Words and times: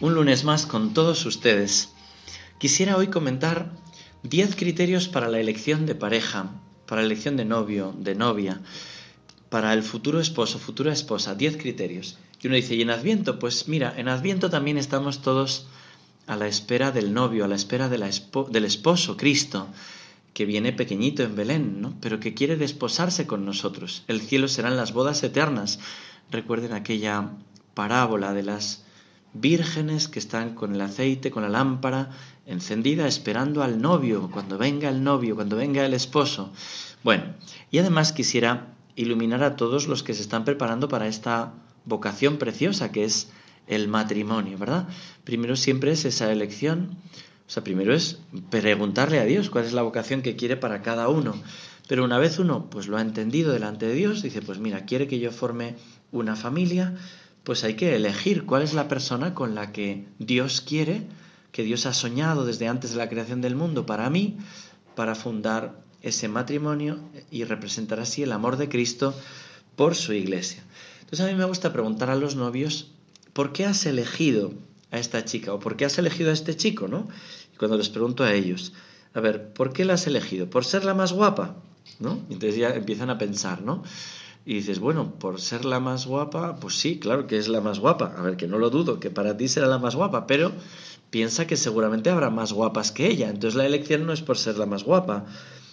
un 0.00 0.14
lunes 0.14 0.44
más 0.44 0.66
con 0.66 0.94
todos 0.94 1.26
ustedes. 1.26 1.90
Quisiera 2.58 2.96
hoy 2.96 3.08
comentar 3.08 3.72
10 4.22 4.54
criterios 4.54 5.08
para 5.08 5.28
la 5.28 5.40
elección 5.40 5.86
de 5.86 5.96
pareja, 5.96 6.50
para 6.86 7.00
la 7.00 7.06
elección 7.06 7.36
de 7.36 7.44
novio, 7.44 7.94
de 7.98 8.14
novia, 8.14 8.60
para 9.48 9.72
el 9.72 9.82
futuro 9.82 10.20
esposo, 10.20 10.58
futura 10.58 10.92
esposa, 10.92 11.34
10 11.34 11.56
criterios. 11.56 12.16
Y 12.40 12.46
uno 12.46 12.56
dice, 12.56 12.76
¿y 12.76 12.82
en 12.82 12.90
Adviento? 12.90 13.40
Pues 13.40 13.66
mira, 13.66 13.92
en 13.96 14.08
Adviento 14.08 14.50
también 14.50 14.78
estamos 14.78 15.20
todos 15.20 15.66
a 16.28 16.36
la 16.36 16.46
espera 16.46 16.92
del 16.92 17.12
novio, 17.12 17.44
a 17.44 17.48
la 17.48 17.56
espera 17.56 17.88
del 17.88 18.64
esposo, 18.64 19.16
Cristo, 19.16 19.66
que 20.32 20.44
viene 20.44 20.72
pequeñito 20.72 21.24
en 21.24 21.34
Belén, 21.34 21.80
¿no? 21.80 21.94
pero 22.00 22.20
que 22.20 22.34
quiere 22.34 22.56
desposarse 22.56 23.26
con 23.26 23.44
nosotros. 23.44 24.04
El 24.06 24.20
cielo 24.20 24.46
serán 24.46 24.76
las 24.76 24.92
bodas 24.92 25.24
eternas. 25.24 25.80
Recuerden 26.30 26.72
aquella 26.72 27.30
parábola 27.74 28.32
de 28.34 28.44
las 28.44 28.84
vírgenes 29.34 30.08
que 30.08 30.18
están 30.18 30.54
con 30.54 30.74
el 30.74 30.80
aceite, 30.80 31.30
con 31.30 31.42
la 31.42 31.48
lámpara 31.48 32.10
encendida, 32.46 33.06
esperando 33.06 33.62
al 33.62 33.80
novio, 33.80 34.30
cuando 34.32 34.58
venga 34.58 34.88
el 34.88 35.04
novio, 35.04 35.34
cuando 35.34 35.56
venga 35.56 35.84
el 35.84 35.94
esposo. 35.94 36.52
Bueno, 37.04 37.24
y 37.70 37.78
además 37.78 38.12
quisiera 38.12 38.74
iluminar 38.96 39.42
a 39.44 39.56
todos 39.56 39.86
los 39.86 40.02
que 40.02 40.14
se 40.14 40.22
están 40.22 40.44
preparando 40.44 40.88
para 40.88 41.06
esta 41.06 41.52
vocación 41.84 42.38
preciosa 42.38 42.90
que 42.90 43.04
es 43.04 43.28
el 43.66 43.86
matrimonio, 43.86 44.58
¿verdad? 44.58 44.88
Primero 45.24 45.56
siempre 45.56 45.92
es 45.92 46.04
esa 46.04 46.32
elección, 46.32 46.96
o 47.46 47.50
sea, 47.50 47.62
primero 47.62 47.94
es 47.94 48.18
preguntarle 48.50 49.20
a 49.20 49.24
Dios 49.24 49.50
cuál 49.50 49.64
es 49.64 49.72
la 49.72 49.82
vocación 49.82 50.22
que 50.22 50.36
quiere 50.36 50.56
para 50.56 50.82
cada 50.82 51.08
uno. 51.08 51.34
Pero 51.86 52.04
una 52.04 52.18
vez 52.18 52.38
uno 52.38 52.68
pues 52.68 52.88
lo 52.88 52.98
ha 52.98 53.00
entendido 53.00 53.52
delante 53.52 53.86
de 53.86 53.94
Dios, 53.94 54.22
dice, 54.22 54.42
pues 54.42 54.58
mira, 54.58 54.84
quiere 54.84 55.06
que 55.06 55.18
yo 55.18 55.32
forme 55.32 55.76
una 56.12 56.36
familia, 56.36 56.94
pues 57.48 57.64
hay 57.64 57.76
que 57.76 57.96
elegir 57.96 58.44
cuál 58.44 58.60
es 58.60 58.74
la 58.74 58.88
persona 58.88 59.32
con 59.32 59.54
la 59.54 59.72
que 59.72 60.04
Dios 60.18 60.60
quiere, 60.60 61.06
que 61.50 61.62
Dios 61.62 61.86
ha 61.86 61.94
soñado 61.94 62.44
desde 62.44 62.68
antes 62.68 62.90
de 62.90 62.98
la 62.98 63.08
creación 63.08 63.40
del 63.40 63.56
mundo 63.56 63.86
para 63.86 64.10
mí, 64.10 64.36
para 64.94 65.14
fundar 65.14 65.80
ese 66.02 66.28
matrimonio 66.28 66.98
y 67.30 67.44
representar 67.44 68.00
así 68.00 68.22
el 68.22 68.32
amor 68.32 68.58
de 68.58 68.68
Cristo 68.68 69.14
por 69.76 69.94
su 69.94 70.12
iglesia. 70.12 70.62
Entonces 71.00 71.24
a 71.24 71.30
mí 71.30 71.34
me 71.36 71.46
gusta 71.46 71.72
preguntar 71.72 72.10
a 72.10 72.16
los 72.16 72.36
novios, 72.36 72.90
¿por 73.32 73.54
qué 73.54 73.64
has 73.64 73.86
elegido 73.86 74.52
a 74.90 74.98
esta 74.98 75.24
chica 75.24 75.54
o 75.54 75.58
por 75.58 75.78
qué 75.78 75.86
has 75.86 75.96
elegido 75.96 76.28
a 76.28 76.34
este 76.34 76.54
chico, 76.54 76.86
¿no? 76.86 77.08
Y 77.54 77.56
cuando 77.56 77.78
les 77.78 77.88
pregunto 77.88 78.24
a 78.24 78.34
ellos, 78.34 78.74
a 79.14 79.20
ver, 79.20 79.54
¿por 79.54 79.72
qué 79.72 79.86
la 79.86 79.94
has 79.94 80.06
elegido? 80.06 80.50
¿Por 80.50 80.66
ser 80.66 80.84
la 80.84 80.92
más 80.92 81.14
guapa? 81.14 81.56
¿No? 81.98 82.20
Entonces 82.28 82.56
ya 82.56 82.74
empiezan 82.74 83.08
a 83.08 83.16
pensar, 83.16 83.62
¿no? 83.62 83.84
Y 84.48 84.54
dices, 84.54 84.78
bueno, 84.78 85.12
por 85.18 85.42
ser 85.42 85.66
la 85.66 85.78
más 85.78 86.06
guapa, 86.06 86.56
pues 86.58 86.80
sí, 86.80 86.98
claro 86.98 87.26
que 87.26 87.36
es 87.36 87.48
la 87.48 87.60
más 87.60 87.80
guapa. 87.80 88.14
A 88.16 88.22
ver, 88.22 88.38
que 88.38 88.46
no 88.46 88.56
lo 88.56 88.70
dudo, 88.70 88.98
que 88.98 89.10
para 89.10 89.36
ti 89.36 89.46
será 89.46 89.66
la 89.66 89.78
más 89.78 89.94
guapa, 89.94 90.26
pero 90.26 90.52
piensa 91.10 91.46
que 91.46 91.58
seguramente 91.58 92.08
habrá 92.08 92.30
más 92.30 92.54
guapas 92.54 92.90
que 92.90 93.08
ella. 93.08 93.28
Entonces 93.28 93.56
la 93.56 93.66
elección 93.66 94.06
no 94.06 94.12
es 94.14 94.22
por 94.22 94.38
ser 94.38 94.56
la 94.56 94.64
más 94.64 94.84
guapa, 94.84 95.26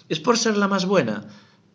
es 0.09 0.19
por 0.19 0.37
ser 0.37 0.57
la 0.57 0.67
más 0.67 0.85
buena. 0.87 1.25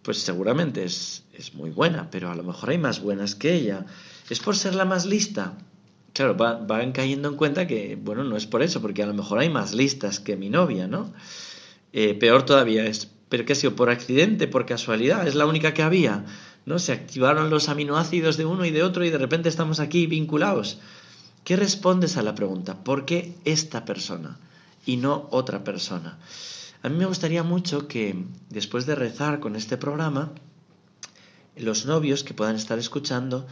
Pues 0.02 0.18
seguramente 0.18 0.84
es, 0.84 1.24
es 1.32 1.54
muy 1.54 1.70
buena, 1.70 2.10
pero 2.10 2.30
a 2.30 2.34
lo 2.34 2.42
mejor 2.42 2.68
hay 2.68 2.76
más 2.76 3.00
buenas 3.00 3.34
que 3.34 3.54
ella. 3.54 3.86
Es 4.28 4.40
por 4.40 4.54
ser 4.54 4.74
la 4.74 4.84
más 4.84 5.06
lista. 5.06 5.54
Claro, 6.12 6.34
van 6.34 6.92
cayendo 6.92 7.30
en 7.30 7.36
cuenta 7.36 7.66
que, 7.66 7.96
bueno, 7.96 8.24
no 8.24 8.36
es 8.36 8.44
por 8.44 8.62
eso, 8.62 8.82
porque 8.82 9.02
a 9.02 9.06
lo 9.06 9.14
mejor 9.14 9.38
hay 9.38 9.48
más 9.48 9.72
listas 9.72 10.20
que 10.20 10.36
mi 10.36 10.50
novia, 10.50 10.86
¿no? 10.86 11.14
Eh, 11.94 12.12
peor 12.12 12.42
todavía 12.42 12.84
es, 12.84 13.08
pero 13.30 13.46
que 13.46 13.54
ha 13.54 13.56
sido 13.56 13.74
por 13.74 13.88
accidente, 13.88 14.48
por 14.48 14.66
casualidad, 14.66 15.26
es 15.26 15.34
la 15.34 15.46
única 15.46 15.72
que 15.72 15.82
había. 15.82 16.26
¿No? 16.66 16.78
Se 16.78 16.92
activaron 16.92 17.50
los 17.50 17.68
aminoácidos 17.68 18.36
de 18.36 18.44
uno 18.44 18.64
y 18.64 18.70
de 18.70 18.82
otro 18.82 19.04
y 19.04 19.10
de 19.10 19.18
repente 19.18 19.48
estamos 19.48 19.80
aquí 19.80 20.06
vinculados. 20.06 20.78
¿Qué 21.44 21.56
respondes 21.56 22.16
a 22.16 22.22
la 22.22 22.34
pregunta? 22.34 22.84
¿Por 22.84 23.04
qué 23.04 23.34
esta 23.44 23.84
persona 23.84 24.38
y 24.86 24.96
no 24.96 25.28
otra 25.30 25.64
persona? 25.64 26.18
A 26.82 26.88
mí 26.88 26.96
me 26.96 27.06
gustaría 27.06 27.42
mucho 27.42 27.88
que 27.88 28.24
después 28.48 28.86
de 28.86 28.94
rezar 28.94 29.40
con 29.40 29.56
este 29.56 29.76
programa, 29.76 30.32
los 31.56 31.86
novios 31.86 32.24
que 32.24 32.34
puedan 32.34 32.56
estar 32.56 32.78
escuchando 32.78 33.46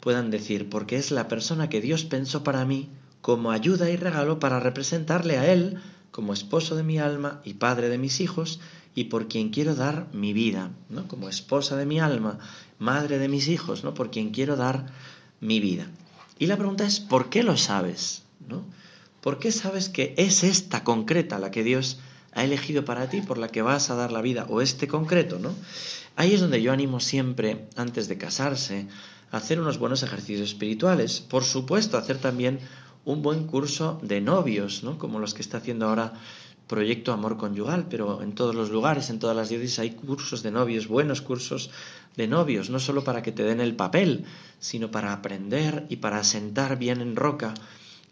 puedan 0.00 0.30
decir, 0.30 0.70
porque 0.70 0.96
es 0.96 1.10
la 1.10 1.28
persona 1.28 1.68
que 1.68 1.80
Dios 1.80 2.04
pensó 2.04 2.42
para 2.42 2.64
mí 2.64 2.88
como 3.20 3.50
ayuda 3.50 3.90
y 3.90 3.96
regalo 3.96 4.38
para 4.38 4.60
representarle 4.60 5.36
a 5.36 5.52
Él 5.52 5.78
como 6.10 6.32
esposo 6.32 6.74
de 6.74 6.82
mi 6.82 6.98
alma 6.98 7.40
y 7.44 7.54
padre 7.54 7.88
de 7.88 7.98
mis 7.98 8.20
hijos 8.20 8.60
y 8.94 9.04
por 9.04 9.28
quien 9.28 9.50
quiero 9.50 9.74
dar 9.74 10.08
mi 10.12 10.32
vida, 10.32 10.70
¿no? 10.88 11.06
Como 11.06 11.28
esposa 11.28 11.76
de 11.76 11.86
mi 11.86 12.00
alma, 12.00 12.38
madre 12.78 13.18
de 13.18 13.28
mis 13.28 13.48
hijos, 13.48 13.84
¿no? 13.84 13.94
Por 13.94 14.10
quien 14.10 14.30
quiero 14.30 14.56
dar 14.56 14.86
mi 15.40 15.60
vida. 15.60 15.86
Y 16.38 16.46
la 16.46 16.56
pregunta 16.56 16.86
es, 16.86 17.00
¿por 17.00 17.30
qué 17.30 17.42
lo 17.42 17.56
sabes? 17.56 18.22
¿No? 18.48 18.64
¿Por 19.20 19.38
qué 19.38 19.52
sabes 19.52 19.88
que 19.88 20.14
es 20.16 20.42
esta 20.42 20.82
concreta 20.82 21.38
la 21.38 21.50
que 21.50 21.62
Dios 21.62 22.00
ha 22.32 22.44
elegido 22.44 22.84
para 22.84 23.08
ti, 23.08 23.20
por 23.20 23.38
la 23.38 23.48
que 23.48 23.62
vas 23.62 23.90
a 23.90 23.94
dar 23.94 24.12
la 24.12 24.22
vida, 24.22 24.46
o 24.48 24.60
este 24.60 24.88
concreto, 24.88 25.38
¿no? 25.38 25.54
Ahí 26.16 26.34
es 26.34 26.40
donde 26.40 26.62
yo 26.62 26.72
animo 26.72 27.00
siempre, 27.00 27.68
antes 27.76 28.08
de 28.08 28.18
casarse, 28.18 28.86
a 29.30 29.36
hacer 29.36 29.60
unos 29.60 29.78
buenos 29.78 30.02
ejercicios 30.02 30.48
espirituales. 30.48 31.20
Por 31.20 31.44
supuesto, 31.44 31.96
hacer 31.98 32.18
también 32.18 32.60
un 33.04 33.22
buen 33.22 33.46
curso 33.46 33.98
de 34.02 34.20
novios, 34.20 34.82
¿no? 34.82 34.98
Como 34.98 35.18
los 35.18 35.34
que 35.34 35.42
está 35.42 35.58
haciendo 35.58 35.86
ahora 35.86 36.14
proyecto 36.70 37.12
Amor 37.12 37.36
Conyugal, 37.36 37.86
pero 37.90 38.22
en 38.22 38.32
todos 38.32 38.54
los 38.54 38.70
lugares, 38.70 39.10
en 39.10 39.18
todas 39.18 39.36
las 39.36 39.48
diócesis 39.48 39.80
hay 39.80 39.90
cursos 39.90 40.44
de 40.44 40.52
novios, 40.52 40.86
buenos 40.86 41.20
cursos 41.20 41.68
de 42.16 42.28
novios, 42.28 42.70
no 42.70 42.78
solo 42.78 43.02
para 43.02 43.22
que 43.22 43.32
te 43.32 43.42
den 43.42 43.60
el 43.60 43.74
papel, 43.74 44.24
sino 44.60 44.92
para 44.92 45.12
aprender 45.12 45.86
y 45.88 45.96
para 45.96 46.18
asentar 46.18 46.78
bien 46.78 47.00
en 47.00 47.16
roca, 47.16 47.54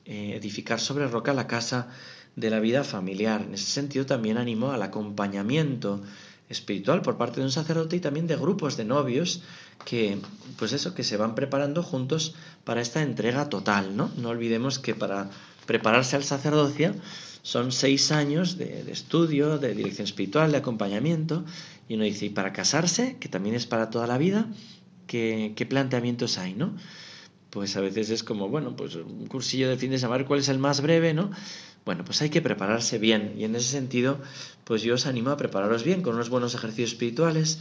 eh, 0.05 0.35
edificar 0.35 0.81
sobre 0.81 1.07
roca 1.07 1.33
la 1.33 1.47
casa 1.47 1.87
de 2.35 2.51
la 2.51 2.59
vida 2.59 2.83
familiar. 2.83 3.43
En 3.43 3.55
ese 3.55 3.71
sentido 3.71 4.07
también 4.07 4.39
animo 4.39 4.73
al 4.73 4.83
acompañamiento 4.83 6.03
espiritual 6.49 7.01
por 7.03 7.17
parte 7.17 7.39
de 7.39 7.47
un 7.47 7.53
sacerdote 7.53 7.95
y 7.95 8.01
también 8.01 8.27
de 8.27 8.35
grupos 8.35 8.77
de 8.77 8.85
novios 8.85 9.41
que, 9.85 10.19
pues 10.59 10.73
eso, 10.73 10.95
que 10.95 11.05
se 11.05 11.17
van 11.17 11.37
preparando 11.37 11.85
juntos 11.85 12.35
para 12.65 12.81
esta 12.81 13.03
entrega 13.03 13.49
total, 13.49 13.97
¿no? 13.97 14.11
No 14.17 14.31
olvidemos 14.31 14.81
que 14.81 14.97
para 14.97 15.31
prepararse 15.69 16.17
al 16.17 16.25
sacerdocio 16.25 16.95
son 17.43 17.73
seis 17.73 18.11
años 18.11 18.57
de, 18.57 18.91
estudio, 18.91 19.59
de 19.59 19.75
dirección 19.75 20.07
espiritual, 20.07 20.51
de 20.51 20.59
acompañamiento, 20.59 21.45
y 21.89 21.95
uno 21.95 22.05
dice, 22.05 22.27
y 22.27 22.31
para 22.31 22.55
casarse, 22.55 23.19
que 23.21 23.29
también 23.29 23.55
es 23.55 23.67
para 23.67 23.91
toda 23.91 24.07
la 24.07 24.17
vida, 24.17 24.49
¿qué, 25.07 25.53
qué 25.55 25.67
planteamientos 25.67 26.39
hay, 26.39 26.55
no? 26.55 26.75
Pues 27.51 27.77
a 27.77 27.83
veces 27.83 28.09
es 28.09 28.25
como, 28.25 28.49
bueno, 28.49 28.77
pues 28.77 28.95
un 28.97 29.27
cursillo 29.27 29.69
de 29.69 29.77
fin 29.77 29.91
de 29.91 29.99
semana, 29.99 30.25
¿cuál 30.25 30.41
es 30.41 30.49
el 30.49 30.59
más 30.59 30.81
breve, 30.81 31.13
no? 31.13 31.31
Bueno, 31.85 32.03
pues 32.03 32.23
hay 32.23 32.31
que 32.31 32.41
prepararse 32.41 32.99
bien, 32.99 33.35
y 33.37 33.45
en 33.45 33.55
ese 33.55 33.69
sentido, 33.69 34.21
pues 34.65 34.83
yo 34.83 34.95
os 34.95 35.05
animo 35.05 35.31
a 35.31 35.37
prepararos 35.37 35.85
bien, 35.85 36.01
con 36.01 36.15
unos 36.15 36.31
buenos 36.31 36.55
ejercicios 36.55 36.93
espirituales, 36.93 37.59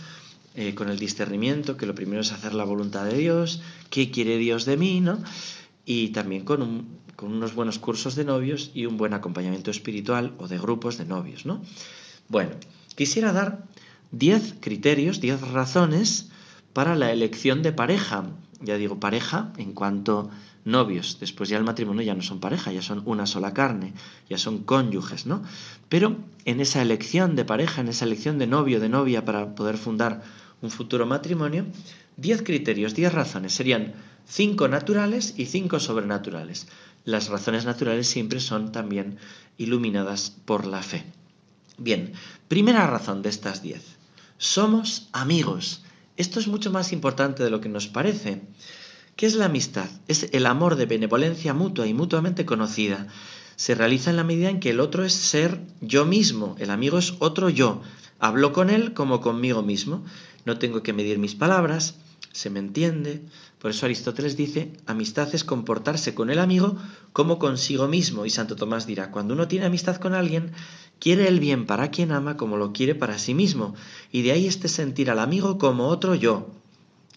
eh, 0.55 0.73
con 0.75 0.89
el 0.89 0.97
discernimiento, 0.97 1.75
que 1.75 1.85
lo 1.85 1.93
primero 1.93 2.21
es 2.21 2.31
hacer 2.31 2.53
la 2.53 2.63
voluntad 2.63 3.03
de 3.03 3.17
Dios, 3.17 3.61
qué 3.89 4.11
quiere 4.11 4.37
Dios 4.37 4.63
de 4.63 4.77
mí, 4.77 5.01
¿no? 5.01 5.19
Y 5.89 6.09
también 6.09 6.43
con 6.43 6.61
un, 6.61 6.99
con 7.15 7.31
unos 7.31 7.55
buenos 7.55 7.79
cursos 7.79 8.15
de 8.15 8.25
novios 8.25 8.71
y 8.73 8.85
un 8.85 8.97
buen 8.97 9.13
acompañamiento 9.13 9.71
espiritual 9.71 10.35
o 10.37 10.49
de 10.49 10.59
grupos 10.59 10.97
de 10.97 11.05
novios, 11.05 11.45
¿no? 11.45 11.63
Bueno, 12.27 12.51
quisiera 12.95 13.31
dar 13.31 13.63
10 14.11 14.55
criterios, 14.59 15.21
10 15.21 15.41
razones 15.53 16.29
para 16.73 16.95
la 16.95 17.13
elección 17.13 17.63
de 17.63 17.71
pareja. 17.71 18.25
Ya 18.59 18.75
digo 18.75 18.99
pareja 18.99 19.53
en 19.57 19.71
cuanto 19.71 20.29
novios, 20.65 21.19
después 21.21 21.47
ya 21.47 21.57
el 21.57 21.63
matrimonio 21.63 22.03
ya 22.03 22.15
no 22.15 22.21
son 22.21 22.41
pareja, 22.41 22.73
ya 22.73 22.81
son 22.81 23.01
una 23.05 23.25
sola 23.25 23.53
carne, 23.53 23.93
ya 24.29 24.37
son 24.37 24.63
cónyuges, 24.63 25.25
¿no? 25.25 25.41
Pero 25.87 26.17
en 26.43 26.59
esa 26.59 26.81
elección 26.81 27.37
de 27.37 27.45
pareja, 27.45 27.79
en 27.79 27.87
esa 27.87 28.03
elección 28.03 28.39
de 28.39 28.47
novio, 28.47 28.81
de 28.81 28.89
novia 28.89 29.23
para 29.23 29.55
poder 29.55 29.77
fundar 29.77 30.21
un 30.61 30.69
futuro 30.69 31.05
matrimonio, 31.05 31.65
10 32.17 32.41
criterios, 32.43 32.93
10 32.93 33.13
razones, 33.13 33.53
serían 33.53 33.93
5 34.27 34.67
naturales 34.67 35.33
y 35.37 35.45
5 35.45 35.79
sobrenaturales 35.79 36.67
las 37.07 37.29
razones 37.29 37.63
naturales 37.63 38.05
siempre 38.05 38.41
son 38.41 38.73
también 38.73 39.17
iluminadas 39.57 40.29
por 40.43 40.67
la 40.67 40.83
fe. 40.83 41.05
Bien, 41.77 42.11
primera 42.49 42.85
razón 42.85 43.21
de 43.21 43.29
estas 43.29 43.63
diez. 43.63 43.81
Somos 44.37 45.07
amigos. 45.13 45.83
Esto 46.17 46.41
es 46.41 46.49
mucho 46.49 46.69
más 46.69 46.91
importante 46.91 47.45
de 47.45 47.49
lo 47.49 47.61
que 47.61 47.69
nos 47.69 47.87
parece. 47.87 48.41
¿Qué 49.15 49.25
es 49.25 49.35
la 49.35 49.45
amistad? 49.45 49.87
Es 50.09 50.27
el 50.33 50.45
amor 50.45 50.75
de 50.75 50.85
benevolencia 50.85 51.53
mutua 51.53 51.87
y 51.87 51.93
mutuamente 51.93 52.45
conocida. 52.45 53.07
Se 53.55 53.73
realiza 53.73 54.09
en 54.09 54.17
la 54.17 54.25
medida 54.25 54.49
en 54.49 54.59
que 54.59 54.71
el 54.71 54.81
otro 54.81 55.05
es 55.05 55.13
ser 55.13 55.61
yo 55.79 56.03
mismo, 56.03 56.57
el 56.59 56.71
amigo 56.71 56.97
es 56.97 57.13
otro 57.19 57.49
yo. 57.49 57.83
Hablo 58.19 58.51
con 58.51 58.69
él 58.69 58.93
como 58.93 59.21
conmigo 59.21 59.63
mismo. 59.63 60.03
No 60.43 60.59
tengo 60.59 60.83
que 60.83 60.91
medir 60.91 61.19
mis 61.19 61.35
palabras, 61.35 61.95
se 62.37 62.51
me 62.51 62.59
entiende. 62.59 63.23
Por 63.57 63.71
eso 63.71 63.87
Aristóteles 63.87 64.37
dice, 64.37 64.71
amistad 64.85 65.33
es 65.33 65.43
comportarse 65.43 66.13
con 66.13 66.29
el 66.29 66.37
amigo 66.37 66.77
como 67.11 67.39
consigo 67.39 67.87
mismo. 67.87 68.27
Y 68.27 68.29
Santo 68.29 68.55
Tomás 68.55 68.85
dirá, 68.85 69.09
cuando 69.09 69.33
uno 69.33 69.47
tiene 69.47 69.65
amistad 69.65 69.95
con 69.95 70.13
alguien, 70.13 70.51
quiere 70.99 71.27
el 71.27 71.39
bien 71.39 71.65
para 71.65 71.89
quien 71.89 72.11
ama 72.11 72.37
como 72.37 72.57
lo 72.57 72.73
quiere 72.73 72.93
para 72.93 73.17
sí 73.17 73.33
mismo. 73.33 73.73
Y 74.11 74.21
de 74.21 74.33
ahí 74.33 74.45
este 74.45 74.67
sentir 74.67 75.09
al 75.09 75.17
amigo 75.17 75.57
como 75.57 75.87
otro 75.87 76.13
yo. 76.13 76.51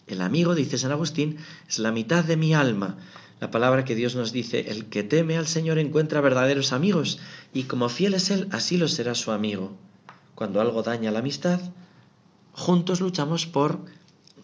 El 0.07 0.21
amigo, 0.21 0.55
dice 0.55 0.79
San 0.79 0.91
Agustín, 0.91 1.37
es 1.69 1.77
la 1.77 1.91
mitad 1.91 2.23
de 2.23 2.35
mi 2.35 2.55
alma. 2.55 2.97
La 3.39 3.51
palabra 3.51 3.85
que 3.85 3.93
Dios 3.93 4.15
nos 4.15 4.31
dice, 4.31 4.71
el 4.71 4.85
que 4.85 5.03
teme 5.03 5.37
al 5.37 5.45
Señor 5.45 5.77
encuentra 5.77 6.19
verdaderos 6.19 6.73
amigos, 6.73 7.19
y 7.53 7.63
como 7.63 7.89
fiel 7.89 8.15
es 8.15 8.31
Él, 8.31 8.47
así 8.51 8.77
lo 8.77 8.87
será 8.87 9.13
su 9.13 9.31
amigo. 9.31 9.77
Cuando 10.33 10.61
algo 10.61 10.81
daña 10.81 11.11
la 11.11 11.19
amistad, 11.19 11.59
juntos 12.53 13.01
luchamos 13.01 13.45
por 13.45 13.79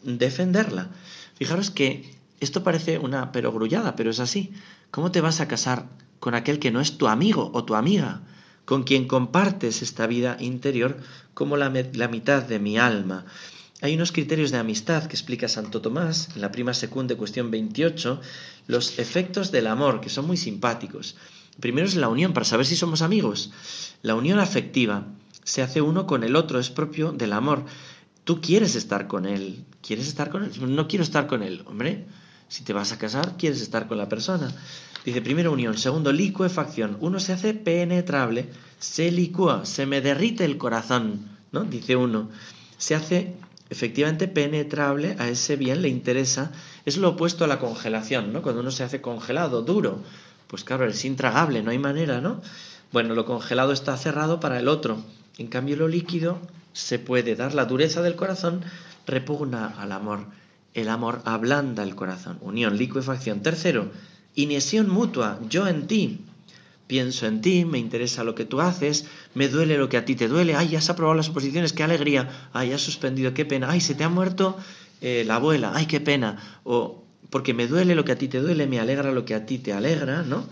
defenderla. 0.04 0.90
Fijaros 1.36 1.72
que 1.72 2.16
esto 2.40 2.64
parece 2.64 3.00
una 3.00 3.32
perogrullada, 3.32 3.96
pero 3.96 4.12
es 4.12 4.20
así. 4.20 4.52
¿Cómo 4.92 5.12
te 5.12 5.22
vas 5.22 5.42
a 5.42 5.48
casar 5.48 5.88
con 6.20 6.36
aquel 6.36 6.60
que 6.60 6.72
no 6.72 6.82
es 6.82 6.98
tu 6.98 7.08
amigo 7.08 7.52
o 7.54 7.64
tu 7.64 7.76
amiga? 7.76 8.22
Con 8.66 8.84
quien 8.84 9.08
compartes 9.08 9.82
esta 9.82 10.08
vida 10.08 10.38
interior 10.40 10.98
como 11.34 11.58
la, 11.58 11.72
la 11.94 12.08
mitad 12.08 12.44
de 12.44 12.60
mi 12.60 12.78
alma. 12.78 13.26
Hay 13.82 13.94
unos 13.94 14.12
criterios 14.12 14.50
de 14.50 14.58
amistad 14.58 15.06
que 15.06 15.16
explica 15.16 15.48
Santo 15.48 15.82
Tomás 15.82 16.30
en 16.36 16.42
la 16.42 16.52
prima 16.52 16.74
secunda, 16.74 17.16
cuestión 17.16 17.52
28, 17.52 18.20
los 18.66 18.98
efectos 18.98 19.52
del 19.52 19.68
amor, 19.68 20.02
que 20.02 20.10
son 20.10 20.26
muy 20.26 20.36
simpáticos. 20.36 21.16
Primero 21.60 21.88
es 21.88 21.96
la 21.96 22.10
unión, 22.10 22.34
para 22.34 22.46
saber 22.46 22.66
si 22.66 22.76
somos 22.76 23.02
amigos. 23.02 23.52
La 24.02 24.16
unión 24.16 24.40
afectiva 24.40 25.06
se 25.44 25.62
hace 25.62 25.82
uno 25.82 26.08
con 26.08 26.24
el 26.24 26.36
otro, 26.36 26.60
es 26.60 26.70
propio 26.70 27.12
del 27.12 27.34
amor. 27.34 27.66
Tú 28.28 28.42
quieres 28.42 28.76
estar 28.76 29.08
con 29.08 29.26
él, 29.26 29.64
quieres 29.82 30.10
estar 30.10 30.30
con 30.30 30.44
él. 30.44 30.52
No 30.76 30.90
quiero 30.90 31.04
estar 31.04 31.28
con 31.28 31.44
él, 31.44 31.64
hombre. 31.66 32.08
Si 32.50 32.66
te 32.66 32.74
vas 32.74 32.92
a 32.92 32.98
casar, 32.98 33.38
quieres 33.38 33.62
estar 33.62 33.88
con 33.88 33.98
la 33.98 34.10
persona. 34.10 34.52
Dice, 35.06 35.22
primero 35.22 35.54
unión, 35.54 35.78
segundo 35.78 36.12
licuefacción. 36.12 36.98
Uno 37.00 37.22
se 37.22 37.32
hace 37.32 37.54
penetrable, 37.54 38.50
se 38.80 39.12
licúa, 39.12 39.64
se 39.64 39.86
me 39.86 40.02
derrite 40.02 40.44
el 40.44 40.58
corazón, 40.58 41.26
¿no? 41.54 41.64
Dice 41.64 41.96
uno. 41.96 42.28
Se 42.78 42.96
hace 42.96 43.38
efectivamente 43.70 44.28
penetrable, 44.28 45.16
a 45.20 45.30
ese 45.30 45.56
bien 45.56 45.82
le 45.82 45.88
interesa, 45.88 46.52
es 46.84 46.98
lo 46.98 47.12
opuesto 47.12 47.46
a 47.46 47.48
la 47.48 47.60
congelación, 47.60 48.34
¿no? 48.34 48.42
Cuando 48.42 48.60
uno 48.60 48.72
se 48.72 48.84
hace 48.84 49.00
congelado, 49.00 49.62
duro, 49.62 50.04
pues 50.48 50.66
claro, 50.66 50.86
es 50.86 51.06
intragable, 51.06 51.64
no 51.64 51.72
hay 51.72 51.80
manera, 51.80 52.20
¿no? 52.20 52.42
Bueno, 52.92 53.16
lo 53.16 53.26
congelado 53.26 53.74
está 53.74 53.98
cerrado 53.98 54.40
para 54.40 54.60
el 54.60 54.68
otro, 54.68 55.04
en 55.38 55.48
cambio 55.48 55.76
lo 55.76 55.88
líquido 55.88 56.40
se 56.74 57.00
puede 57.00 57.36
dar, 57.36 57.54
la 57.54 57.66
dureza 57.66 58.02
del 58.02 58.16
corazón 58.16 58.62
repugna 59.06 59.68
al 59.78 59.92
amor, 59.92 60.26
el 60.74 60.90
amor 60.90 61.22
ablanda 61.26 61.84
el 61.84 61.96
corazón, 61.96 62.38
unión, 62.42 62.78
liquefacción. 62.78 63.42
Tercero, 63.42 63.92
inesión 64.36 64.90
mutua, 64.90 65.40
yo 65.50 65.68
en 65.68 65.88
ti, 65.88 66.22
pienso 66.88 67.26
en 67.26 67.42
ti, 67.42 67.66
me 67.66 67.80
interesa 67.80 68.24
lo 68.24 68.36
que 68.36 68.46
tú 68.46 68.62
haces, 68.62 69.06
me 69.34 69.50
duele 69.50 69.78
lo 69.78 69.90
que 69.90 69.98
a 69.98 70.06
ti 70.06 70.16
te 70.16 70.28
duele, 70.28 70.56
ay, 70.56 70.70
ya 70.70 70.78
has 70.78 70.90
aprobado 70.90 71.16
las 71.16 71.30
oposiciones, 71.30 71.74
qué 71.74 71.84
alegría, 71.84 72.50
ay, 72.54 72.72
has 72.72 72.82
suspendido, 72.82 73.34
qué 73.34 73.44
pena, 73.44 73.70
ay, 73.70 73.82
se 73.82 73.96
te 73.96 74.04
ha 74.04 74.10
muerto 74.10 74.58
eh, 75.02 75.24
la 75.26 75.36
abuela, 75.36 75.74
ay, 75.76 75.88
qué 75.88 76.00
pena, 76.00 76.38
o 76.64 77.04
porque 77.30 77.54
me 77.54 77.68
duele 77.68 77.96
lo 77.96 78.06
que 78.06 78.14
a 78.14 78.18
ti 78.18 78.28
te 78.30 78.40
duele, 78.40 78.68
me 78.68 78.80
alegra 78.80 79.12
lo 79.12 79.26
que 79.26 79.36
a 79.36 79.46
ti 79.46 79.58
te 79.58 79.74
alegra, 79.74 80.22
¿no? 80.22 80.46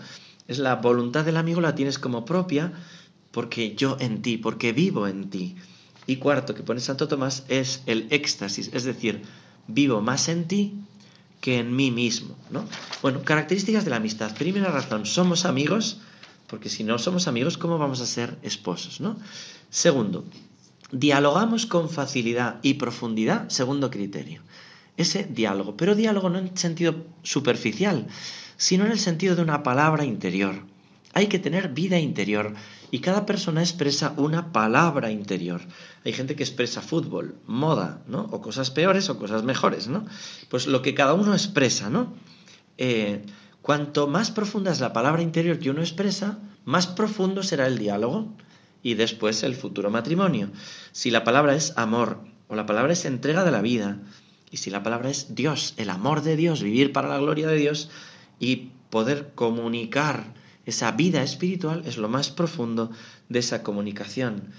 Es 0.48 0.58
la 0.58 0.76
voluntad 0.76 1.24
del 1.24 1.36
amigo, 1.36 1.60
la 1.60 1.74
tienes 1.74 1.98
como 1.98 2.24
propia, 2.24 2.72
porque 3.30 3.74
yo 3.74 3.96
en 4.00 4.22
ti, 4.22 4.38
porque 4.38 4.72
vivo 4.72 5.06
en 5.06 5.28
ti. 5.30 5.56
Y 6.06 6.16
cuarto, 6.16 6.54
que 6.54 6.62
pone 6.62 6.80
Santo 6.80 7.08
Tomás, 7.08 7.44
es 7.48 7.82
el 7.86 8.06
éxtasis, 8.10 8.70
es 8.72 8.84
decir, 8.84 9.22
vivo 9.66 10.00
más 10.00 10.28
en 10.28 10.46
ti 10.46 10.74
que 11.40 11.58
en 11.58 11.74
mí 11.74 11.90
mismo, 11.90 12.36
¿no? 12.50 12.64
Bueno, 13.02 13.22
características 13.22 13.84
de 13.84 13.90
la 13.90 13.96
amistad. 13.96 14.34
Primera 14.34 14.70
razón, 14.70 15.04
somos 15.06 15.44
amigos, 15.44 16.00
porque 16.46 16.68
si 16.68 16.84
no 16.84 16.98
somos 16.98 17.28
amigos, 17.28 17.58
¿cómo 17.58 17.78
vamos 17.78 18.00
a 18.00 18.06
ser 18.06 18.38
esposos? 18.42 19.00
¿no? 19.00 19.18
Segundo, 19.70 20.24
dialogamos 20.90 21.66
con 21.66 21.90
facilidad 21.90 22.58
y 22.62 22.74
profundidad, 22.74 23.48
segundo 23.48 23.90
criterio. 23.90 24.42
Ese 24.96 25.24
diálogo, 25.24 25.76
pero 25.76 25.94
diálogo 25.94 26.30
no 26.30 26.38
en 26.38 26.56
sentido 26.56 27.04
superficial, 27.22 28.06
sino 28.56 28.84
en 28.84 28.92
el 28.92 28.98
sentido 28.98 29.36
de 29.36 29.42
una 29.42 29.62
palabra 29.62 30.04
interior. 30.04 30.64
Hay 31.14 31.28
que 31.28 31.38
tener 31.38 31.70
vida 31.70 31.98
interior 31.98 32.54
y 32.90 33.00
cada 33.00 33.24
persona 33.24 33.62
expresa 33.62 34.12
una 34.16 34.52
palabra 34.52 35.10
interior. 35.10 35.62
Hay 36.04 36.12
gente 36.12 36.36
que 36.36 36.42
expresa 36.42 36.82
fútbol, 36.82 37.36
moda, 37.46 38.02
¿no? 38.06 38.28
O 38.30 38.40
cosas 38.40 38.70
peores 38.70 39.08
o 39.08 39.18
cosas 39.18 39.42
mejores, 39.42 39.88
¿no? 39.88 40.04
Pues 40.50 40.66
lo 40.66 40.82
que 40.82 40.94
cada 40.94 41.14
uno 41.14 41.32
expresa, 41.32 41.88
¿no? 41.88 42.12
Eh, 42.76 43.24
Cuanto 43.66 44.06
más 44.06 44.30
profunda 44.30 44.70
es 44.70 44.78
la 44.78 44.92
palabra 44.92 45.22
interior 45.22 45.58
que 45.58 45.70
uno 45.70 45.80
expresa, 45.80 46.38
más 46.64 46.86
profundo 46.86 47.42
será 47.42 47.66
el 47.66 47.78
diálogo 47.78 48.32
y 48.80 48.94
después 48.94 49.42
el 49.42 49.56
futuro 49.56 49.90
matrimonio. 49.90 50.50
Si 50.92 51.10
la 51.10 51.24
palabra 51.24 51.56
es 51.56 51.76
amor 51.76 52.20
o 52.46 52.54
la 52.54 52.64
palabra 52.64 52.92
es 52.92 53.04
entrega 53.06 53.44
de 53.44 53.50
la 53.50 53.62
vida 53.62 53.98
y 54.52 54.58
si 54.58 54.70
la 54.70 54.84
palabra 54.84 55.10
es 55.10 55.34
Dios, 55.34 55.74
el 55.78 55.90
amor 55.90 56.22
de 56.22 56.36
Dios, 56.36 56.62
vivir 56.62 56.92
para 56.92 57.08
la 57.08 57.18
gloria 57.18 57.48
de 57.48 57.56
Dios 57.56 57.90
y 58.38 58.70
poder 58.90 59.32
comunicar 59.34 60.34
esa 60.64 60.92
vida 60.92 61.22
espiritual 61.22 61.82
es 61.86 61.96
lo 61.96 62.08
más 62.08 62.30
profundo 62.30 62.90
de 63.28 63.38
esa 63.38 63.62
comunicación. 63.62 64.52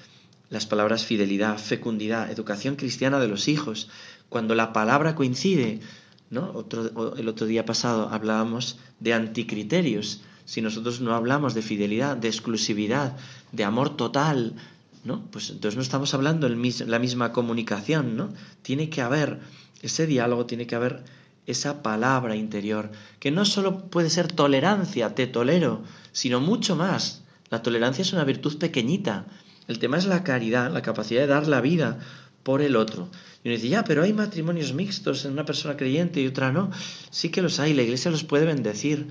Las 0.49 0.65
palabras 0.65 1.05
fidelidad, 1.05 1.57
fecundidad, 1.57 2.31
educación 2.31 2.75
cristiana 2.75 3.19
de 3.19 3.27
los 3.27 3.47
hijos, 3.47 3.89
cuando 4.29 4.55
la 4.55 4.71
palabra 4.71 5.15
coincide 5.15 5.81
¿no? 6.29 6.51
Otro, 6.53 7.15
el 7.15 7.27
otro 7.27 7.47
día 7.47 7.65
pasado 7.65 8.09
hablábamos 8.09 8.77
de 8.99 9.13
anticriterios. 9.13 10.21
Si 10.45 10.61
nosotros 10.61 11.01
no 11.01 11.13
hablamos 11.13 11.53
de 11.53 11.61
fidelidad, 11.61 12.17
de 12.17 12.27
exclusividad, 12.27 13.17
de 13.51 13.63
amor 13.63 13.95
total, 13.95 14.55
¿no? 15.03 15.23
Pues 15.31 15.49
entonces 15.49 15.75
no 15.75 15.81
estamos 15.81 16.13
hablando 16.13 16.47
en 16.47 16.61
la 16.89 16.99
misma 16.99 17.31
comunicación, 17.31 18.17
¿no? 18.17 18.33
Tiene 18.61 18.89
que 18.89 19.01
haber 19.01 19.39
ese 19.81 20.07
diálogo, 20.07 20.45
tiene 20.45 20.67
que 20.67 20.75
haber 20.75 21.03
esa 21.47 21.81
palabra 21.81 22.35
interior, 22.35 22.91
que 23.19 23.31
no 23.31 23.45
solo 23.45 23.89
puede 23.89 24.09
ser 24.09 24.31
tolerancia, 24.31 25.15
te 25.15 25.25
tolero, 25.27 25.81
sino 26.11 26.39
mucho 26.41 26.75
más. 26.75 27.23
La 27.49 27.63
tolerancia 27.63 28.01
es 28.01 28.13
una 28.13 28.25
virtud 28.25 28.57
pequeñita. 28.57 29.25
El 29.67 29.79
tema 29.79 29.97
es 29.97 30.05
la 30.05 30.23
caridad, 30.23 30.71
la 30.71 30.81
capacidad 30.81 31.21
de 31.21 31.27
dar 31.27 31.47
la 31.47 31.61
vida 31.61 31.99
por 32.43 32.61
el 32.61 32.75
otro. 32.75 33.09
Y 33.43 33.47
uno 33.47 33.55
dice, 33.55 33.69
ya, 33.69 33.83
pero 33.85 34.03
hay 34.03 34.13
matrimonios 34.13 34.73
mixtos 34.73 35.25
en 35.25 35.31
una 35.31 35.45
persona 35.45 35.77
creyente 35.77 36.21
y 36.21 36.27
otra 36.27 36.51
no. 36.51 36.69
Sí 37.09 37.29
que 37.29 37.41
los 37.41 37.59
hay, 37.59 37.73
la 37.73 37.83
iglesia 37.83 38.11
los 38.11 38.25
puede 38.25 38.45
bendecir. 38.45 39.07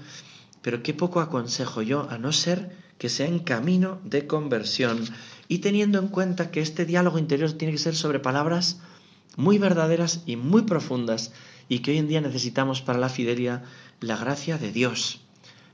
Pero 0.60 0.82
qué 0.82 0.92
poco 0.92 1.20
aconsejo 1.20 1.80
yo, 1.80 2.06
a 2.10 2.18
no 2.18 2.32
ser 2.32 2.70
que 2.98 3.08
sea 3.08 3.26
en 3.26 3.38
camino 3.38 4.00
de 4.04 4.26
conversión 4.26 5.04
y 5.48 5.58
teniendo 5.58 5.98
en 5.98 6.08
cuenta 6.08 6.50
que 6.50 6.60
este 6.60 6.84
diálogo 6.84 7.18
interior 7.18 7.52
tiene 7.52 7.72
que 7.72 7.78
ser 7.78 7.94
sobre 7.94 8.20
palabras 8.20 8.80
muy 9.36 9.58
verdaderas 9.58 10.22
y 10.26 10.36
muy 10.36 10.62
profundas 10.62 11.32
y 11.68 11.80
que 11.80 11.92
hoy 11.92 11.98
en 11.98 12.08
día 12.08 12.20
necesitamos 12.20 12.82
para 12.82 12.98
la 12.98 13.08
fidelidad 13.08 13.64
la 14.00 14.16
gracia 14.16 14.58
de 14.58 14.72
Dios. 14.72 15.20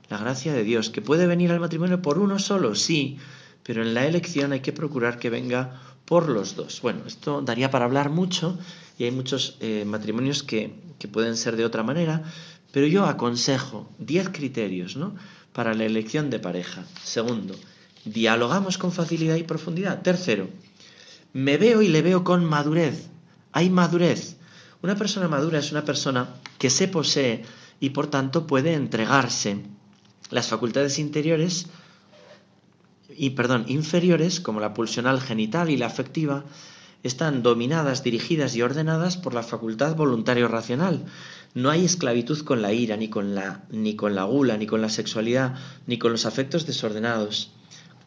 La 0.09 0.17
gracia 0.17 0.53
de 0.53 0.63
Dios, 0.63 0.89
que 0.89 1.01
puede 1.01 1.27
venir 1.27 1.51
al 1.51 1.59
matrimonio 1.59 2.01
por 2.01 2.19
uno 2.19 2.39
solo, 2.39 2.75
sí, 2.75 3.17
pero 3.63 3.81
en 3.81 3.93
la 3.93 4.05
elección 4.05 4.51
hay 4.51 4.59
que 4.59 4.73
procurar 4.73 5.17
que 5.17 5.29
venga 5.29 5.81
por 6.05 6.29
los 6.29 6.55
dos. 6.55 6.81
Bueno, 6.81 7.03
esto 7.07 7.41
daría 7.41 7.71
para 7.71 7.85
hablar 7.85 8.09
mucho 8.09 8.57
y 8.97 9.05
hay 9.05 9.11
muchos 9.11 9.57
eh, 9.61 9.83
matrimonios 9.85 10.43
que, 10.43 10.75
que, 10.99 11.07
pueden 11.07 11.37
ser 11.37 11.55
de 11.55 11.65
otra 11.65 11.83
manera, 11.83 12.23
pero 12.71 12.87
yo 12.87 13.05
aconsejo 13.05 13.89
10 13.99 14.29
criterios 14.29 14.97
¿no? 14.97 15.15
para 15.53 15.73
la 15.73 15.85
elección 15.85 16.29
de 16.29 16.39
pareja. 16.39 16.85
Segundo, 17.03 17.55
dialogamos 18.05 18.77
con 18.77 18.91
facilidad 18.91 19.35
y 19.35 19.43
profundidad. 19.43 20.01
Tercero, 20.01 20.49
me 21.31 21.57
veo 21.57 21.81
y 21.81 21.87
le 21.87 22.01
veo 22.01 22.23
con 22.23 22.45
madurez. 22.45 23.07
Hay 23.51 23.69
madurez. 23.69 24.32
Una 24.83 24.97
persona 24.97 25.29
madura 25.29 25.59
es 25.59 25.71
una 25.71 25.85
persona 25.85 26.27
que 26.57 26.69
se 26.69 26.89
posee 26.89 27.45
y 27.79 27.91
por 27.91 28.07
tanto 28.07 28.45
puede 28.45 28.73
entregarse. 28.73 29.63
Las 30.29 30.49
facultades 30.49 30.99
interiores 30.99 31.67
y, 33.15 33.29
perdón, 33.29 33.63
inferiores, 33.69 34.41
como 34.41 34.59
la 34.59 34.73
pulsional 34.73 35.21
genital 35.21 35.69
y 35.69 35.77
la 35.77 35.85
afectiva, 35.85 36.43
están 37.01 37.43
dominadas, 37.43 38.03
dirigidas 38.03 38.57
y 38.57 38.61
ordenadas 38.61 39.15
por 39.15 39.33
la 39.33 39.43
facultad 39.43 39.95
voluntario-racional. 39.95 41.05
No 41.53 41.69
hay 41.69 41.85
esclavitud 41.85 42.43
con 42.43 42.61
la 42.61 42.73
ira, 42.73 42.97
ni 42.97 43.07
con 43.07 43.35
la, 43.35 43.63
ni 43.69 43.95
con 43.95 44.15
la 44.15 44.25
gula, 44.25 44.57
ni 44.57 44.65
con 44.67 44.81
la 44.81 44.89
sexualidad, 44.89 45.55
ni 45.87 45.97
con 45.97 46.11
los 46.11 46.25
afectos 46.25 46.65
desordenados. 46.65 47.51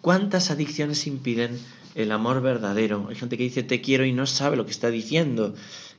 ¿Cuántas 0.02 0.50
adicciones 0.50 1.06
impiden 1.06 1.58
el 1.94 2.12
amor 2.12 2.42
verdadero? 2.42 3.06
Hay 3.08 3.16
gente 3.16 3.38
que 3.38 3.44
dice 3.44 3.62
te 3.62 3.80
quiero 3.80 4.04
y 4.04 4.12
no 4.12 4.26
sabe 4.26 4.56
lo 4.56 4.66
que 4.66 4.72
está 4.72 4.90
diciendo. 4.90 5.54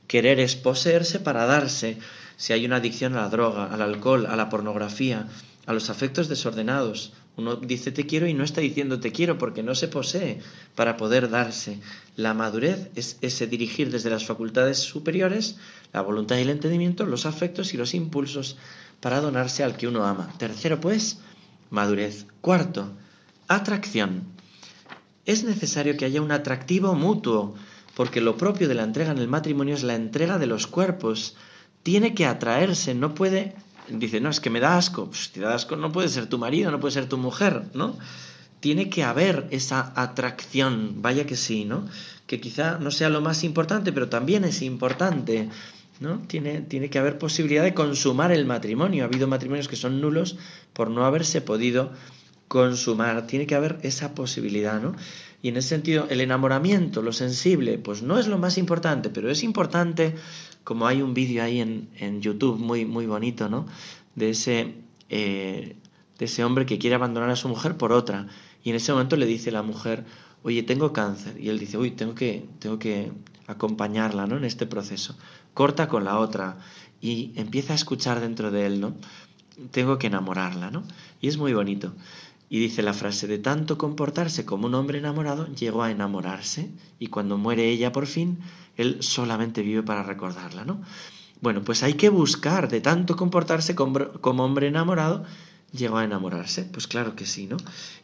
Querer 0.08 0.40
es 0.40 0.56
poseerse 0.56 1.20
para 1.20 1.46
darse. 1.46 1.98
Si 2.36 2.52
hay 2.52 2.66
una 2.66 2.76
adicción 2.76 3.14
a 3.14 3.22
la 3.22 3.28
droga, 3.28 3.66
al 3.66 3.82
alcohol, 3.82 4.26
a 4.26 4.34
la 4.34 4.48
pornografía, 4.48 5.28
a 5.66 5.72
los 5.72 5.90
afectos 5.90 6.28
desordenados, 6.28 7.12
uno 7.36 7.54
dice 7.54 7.92
te 7.92 8.04
quiero 8.04 8.26
y 8.26 8.34
no 8.34 8.42
está 8.42 8.60
diciendo 8.60 8.98
te 8.98 9.12
quiero 9.12 9.38
porque 9.38 9.62
no 9.62 9.76
se 9.76 9.86
posee 9.86 10.40
para 10.74 10.96
poder 10.96 11.30
darse. 11.30 11.78
La 12.16 12.34
madurez 12.34 12.90
es 12.96 13.16
ese 13.20 13.46
dirigir 13.46 13.92
desde 13.92 14.10
las 14.10 14.24
facultades 14.24 14.78
superiores, 14.78 15.56
la 15.92 16.00
voluntad 16.00 16.36
y 16.36 16.40
el 16.40 16.50
entendimiento, 16.50 17.06
los 17.06 17.26
afectos 17.26 17.74
y 17.74 17.76
los 17.76 17.94
impulsos 17.94 18.56
para 19.00 19.20
donarse 19.20 19.62
al 19.62 19.76
que 19.76 19.86
uno 19.86 20.04
ama. 20.04 20.32
Tercero, 20.38 20.80
pues, 20.80 21.18
madurez. 21.70 22.26
Cuarto, 22.40 22.90
atracción. 23.46 24.24
Es 25.24 25.44
necesario 25.44 25.96
que 25.96 26.06
haya 26.06 26.22
un 26.22 26.32
atractivo 26.32 26.94
mutuo, 26.94 27.54
porque 27.98 28.20
lo 28.20 28.36
propio 28.36 28.68
de 28.68 28.76
la 28.76 28.84
entrega 28.84 29.10
en 29.10 29.18
el 29.18 29.26
matrimonio 29.26 29.74
es 29.74 29.82
la 29.82 29.96
entrega 29.96 30.38
de 30.38 30.46
los 30.46 30.68
cuerpos. 30.68 31.34
Tiene 31.82 32.14
que 32.14 32.26
atraerse, 32.26 32.94
no 32.94 33.12
puede 33.12 33.56
dice, 33.88 34.20
no, 34.20 34.30
es 34.30 34.38
que 34.38 34.50
me 34.50 34.60
da 34.60 34.78
asco. 34.78 35.06
Pues, 35.06 35.32
te 35.32 35.40
da 35.40 35.52
asco, 35.52 35.74
no 35.74 35.90
puede 35.90 36.08
ser 36.08 36.26
tu 36.26 36.38
marido, 36.38 36.70
no 36.70 36.78
puede 36.78 36.94
ser 36.94 37.08
tu 37.08 37.18
mujer, 37.18 37.64
¿no? 37.74 37.98
Tiene 38.60 38.88
que 38.88 39.02
haber 39.02 39.48
esa 39.50 39.92
atracción, 39.96 41.02
vaya 41.02 41.26
que 41.26 41.34
sí, 41.34 41.64
¿no? 41.64 41.88
Que 42.28 42.40
quizá 42.40 42.78
no 42.78 42.92
sea 42.92 43.08
lo 43.08 43.20
más 43.20 43.42
importante, 43.42 43.92
pero 43.92 44.08
también 44.08 44.44
es 44.44 44.62
importante, 44.62 45.48
¿no? 45.98 46.20
Tiene, 46.28 46.60
tiene 46.60 46.90
que 46.90 47.00
haber 47.00 47.18
posibilidad 47.18 47.64
de 47.64 47.74
consumar 47.74 48.30
el 48.30 48.46
matrimonio. 48.46 49.02
Ha 49.02 49.08
habido 49.08 49.26
matrimonios 49.26 49.66
que 49.66 49.74
son 49.74 50.00
nulos 50.00 50.36
por 50.72 50.88
no 50.88 51.04
haberse 51.04 51.40
podido 51.40 51.90
consumar. 52.46 53.26
Tiene 53.26 53.48
que 53.48 53.56
haber 53.56 53.80
esa 53.82 54.14
posibilidad, 54.14 54.80
¿no? 54.80 54.94
Y 55.40 55.48
en 55.48 55.56
ese 55.56 55.68
sentido, 55.68 56.06
el 56.10 56.20
enamoramiento, 56.20 57.00
lo 57.00 57.12
sensible, 57.12 57.78
pues 57.78 58.02
no 58.02 58.18
es 58.18 58.26
lo 58.26 58.38
más 58.38 58.58
importante, 58.58 59.08
pero 59.08 59.30
es 59.30 59.44
importante 59.44 60.16
como 60.64 60.86
hay 60.86 61.00
un 61.00 61.14
vídeo 61.14 61.42
ahí 61.42 61.60
en, 61.60 61.88
en, 61.96 62.20
YouTube 62.20 62.58
muy, 62.58 62.84
muy 62.84 63.06
bonito, 63.06 63.48
¿no? 63.48 63.66
De 64.16 64.30
ese, 64.30 64.74
eh, 65.08 65.76
de 66.18 66.24
ese 66.24 66.44
hombre 66.44 66.66
que 66.66 66.78
quiere 66.78 66.96
abandonar 66.96 67.30
a 67.30 67.36
su 67.36 67.48
mujer 67.48 67.76
por 67.76 67.92
otra. 67.92 68.26
Y 68.64 68.70
en 68.70 68.76
ese 68.76 68.92
momento 68.92 69.16
le 69.16 69.26
dice 69.26 69.50
la 69.50 69.62
mujer, 69.62 70.04
oye, 70.42 70.62
tengo 70.62 70.92
cáncer. 70.92 71.40
Y 71.40 71.48
él 71.48 71.58
dice, 71.58 71.78
uy, 71.78 71.92
tengo 71.92 72.14
que, 72.14 72.46
tengo 72.58 72.78
que 72.78 73.12
acompañarla, 73.46 74.26
¿no? 74.26 74.36
En 74.36 74.44
este 74.44 74.66
proceso. 74.66 75.16
Corta 75.54 75.88
con 75.88 76.04
la 76.04 76.18
otra 76.18 76.58
y 77.00 77.32
empieza 77.36 77.72
a 77.72 77.76
escuchar 77.76 78.20
dentro 78.20 78.50
de 78.50 78.66
él, 78.66 78.80
¿no? 78.80 78.94
Tengo 79.70 79.98
que 79.98 80.08
enamorarla, 80.08 80.70
¿no? 80.70 80.84
Y 81.20 81.28
es 81.28 81.36
muy 81.38 81.52
bonito. 81.52 81.94
Y 82.50 82.60
dice 82.60 82.82
la 82.82 82.94
frase, 82.94 83.26
de 83.26 83.38
tanto 83.38 83.76
comportarse 83.76 84.44
como 84.44 84.66
un 84.66 84.74
hombre 84.74 84.98
enamorado, 84.98 85.46
llegó 85.54 85.82
a 85.82 85.90
enamorarse 85.90 86.70
y 86.98 87.08
cuando 87.08 87.36
muere 87.36 87.68
ella 87.68 87.92
por 87.92 88.06
fin, 88.06 88.38
él 88.76 88.98
solamente 89.00 89.62
vive 89.62 89.82
para 89.82 90.02
recordarla, 90.02 90.64
¿no? 90.64 90.80
Bueno, 91.40 91.62
pues 91.62 91.82
hay 91.82 91.94
que 91.94 92.08
buscar, 92.08 92.68
de 92.68 92.80
tanto 92.80 93.16
comportarse 93.16 93.74
como, 93.74 94.44
hombre 94.44 94.66
enamorado, 94.66 95.24
llegó 95.72 95.98
a 95.98 96.04
enamorarse. 96.04 96.64
Pues 96.64 96.88
claro 96.88 97.14
que 97.14 97.26
sí, 97.26 97.46
¿no? 97.46 97.58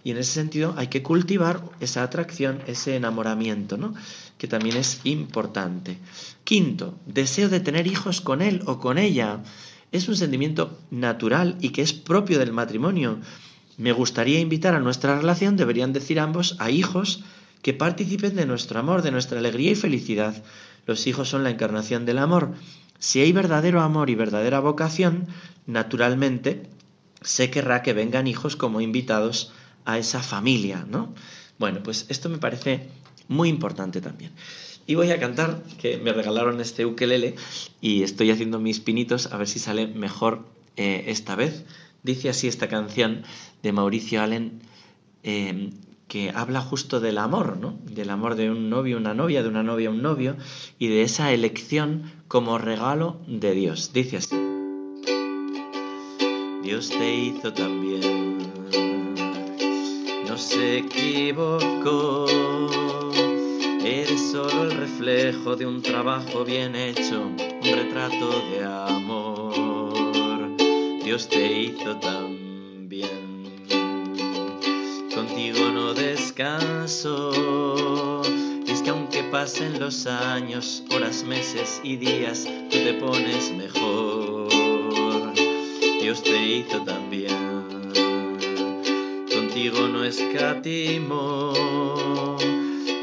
Y 0.04 0.12
en 0.12 0.18
ese 0.18 0.32
sentido 0.32 0.74
hay 0.76 0.86
que 0.86 1.02
cultivar 1.02 1.62
esa 1.80 2.02
atracción, 2.02 2.60
ese 2.66 2.94
enamoramiento, 2.94 3.76
¿no? 3.76 3.94
Que 4.38 4.46
también 4.46 4.76
es 4.76 5.00
importante. 5.04 5.98
Quinto, 6.44 6.94
deseo 7.06 7.48
de 7.48 7.60
tener 7.60 7.86
hijos 7.86 8.20
con 8.20 8.40
él 8.40 8.62
o 8.66 8.78
con 8.78 8.98
ella. 8.98 9.42
Es 9.90 10.08
un 10.08 10.16
sentimiento 10.16 10.78
natural 10.90 11.56
y 11.60 11.70
que 11.70 11.82
es 11.82 11.92
propio 11.92 12.38
del 12.38 12.52
matrimonio. 12.52 13.18
Me 13.76 13.92
gustaría 13.92 14.40
invitar 14.40 14.74
a 14.74 14.80
nuestra 14.80 15.16
relación, 15.16 15.56
deberían 15.56 15.92
decir 15.92 16.20
ambos, 16.20 16.56
a 16.58 16.70
hijos 16.70 17.24
que 17.62 17.72
participen 17.72 18.36
de 18.36 18.46
nuestro 18.46 18.78
amor, 18.78 19.02
de 19.02 19.10
nuestra 19.10 19.38
alegría 19.38 19.72
y 19.72 19.74
felicidad. 19.74 20.42
Los 20.86 21.06
hijos 21.06 21.28
son 21.28 21.44
la 21.44 21.50
encarnación 21.50 22.04
del 22.04 22.18
amor. 22.18 22.52
Si 22.98 23.20
hay 23.20 23.32
verdadero 23.32 23.80
amor 23.80 24.10
y 24.10 24.14
verdadera 24.14 24.60
vocación, 24.60 25.26
naturalmente 25.66 26.68
se 27.22 27.50
querrá 27.50 27.82
que 27.82 27.94
vengan 27.94 28.26
hijos 28.26 28.54
como 28.56 28.80
invitados 28.80 29.52
a 29.84 29.98
esa 29.98 30.22
familia, 30.22 30.86
¿no? 30.88 31.14
Bueno, 31.58 31.82
pues 31.82 32.06
esto 32.08 32.28
me 32.28 32.38
parece 32.38 32.88
muy 33.28 33.48
importante 33.48 34.00
también. 34.00 34.32
Y 34.86 34.96
voy 34.96 35.10
a 35.10 35.18
cantar, 35.18 35.62
que 35.80 35.96
me 35.96 36.12
regalaron 36.12 36.60
este 36.60 36.84
ukelele 36.84 37.36
y 37.80 38.02
estoy 38.02 38.30
haciendo 38.30 38.60
mis 38.60 38.80
pinitos 38.80 39.32
a 39.32 39.38
ver 39.38 39.48
si 39.48 39.58
sale 39.58 39.86
mejor 39.86 40.44
eh, 40.76 41.04
esta 41.06 41.34
vez. 41.34 41.64
Dice 42.04 42.28
así 42.28 42.48
esta 42.48 42.68
canción 42.68 43.22
de 43.62 43.72
Mauricio 43.72 44.22
Allen, 44.22 44.60
em, 45.22 45.70
que 46.06 46.30
habla 46.30 46.60
justo 46.60 47.00
del 47.00 47.16
amor, 47.16 47.56
¿no? 47.56 47.78
Del 47.90 48.10
amor 48.10 48.34
de 48.34 48.50
un 48.50 48.68
novio, 48.68 48.98
una 48.98 49.14
novia, 49.14 49.42
de 49.42 49.48
una 49.48 49.62
novia, 49.62 49.88
un 49.88 50.02
novio, 50.02 50.36
y 50.78 50.88
de 50.88 51.00
esa 51.02 51.32
elección 51.32 52.02
como 52.28 52.58
regalo 52.58 53.16
de 53.26 53.54
Dios. 53.54 53.92
Dice 53.94 54.18
así. 54.18 54.36
Dios 56.62 56.90
te 56.90 57.14
hizo 57.14 57.52
también, 57.54 58.38
no 60.28 60.36
se 60.36 60.78
equivocó, 60.78 62.26
eres 63.82 64.30
solo 64.30 64.64
el 64.64 64.72
reflejo 64.72 65.56
de 65.56 65.66
un 65.66 65.80
trabajo 65.80 66.44
bien 66.44 66.74
hecho, 66.76 67.22
un 67.22 67.36
retrato 67.62 68.30
de 68.50 68.64
amor. 68.64 69.03
Dios 71.04 71.28
te 71.28 71.60
hizo 71.60 71.96
también. 71.98 73.44
Contigo 75.14 75.68
no 75.68 75.92
descanso. 75.92 77.30
Y 78.66 78.70
es 78.70 78.80
que 78.80 78.88
aunque 78.88 79.22
pasen 79.24 79.78
los 79.78 80.06
años, 80.06 80.82
horas, 80.90 81.22
meses 81.24 81.82
y 81.84 81.96
días, 81.96 82.48
tú 82.70 82.78
te 82.78 82.94
pones 82.94 83.52
mejor. 83.52 85.34
Dios 86.00 86.22
te 86.22 86.42
hizo 86.42 86.80
también. 86.84 87.92
Contigo 89.30 89.86
no 89.86 90.04
escatimo. 90.04 91.52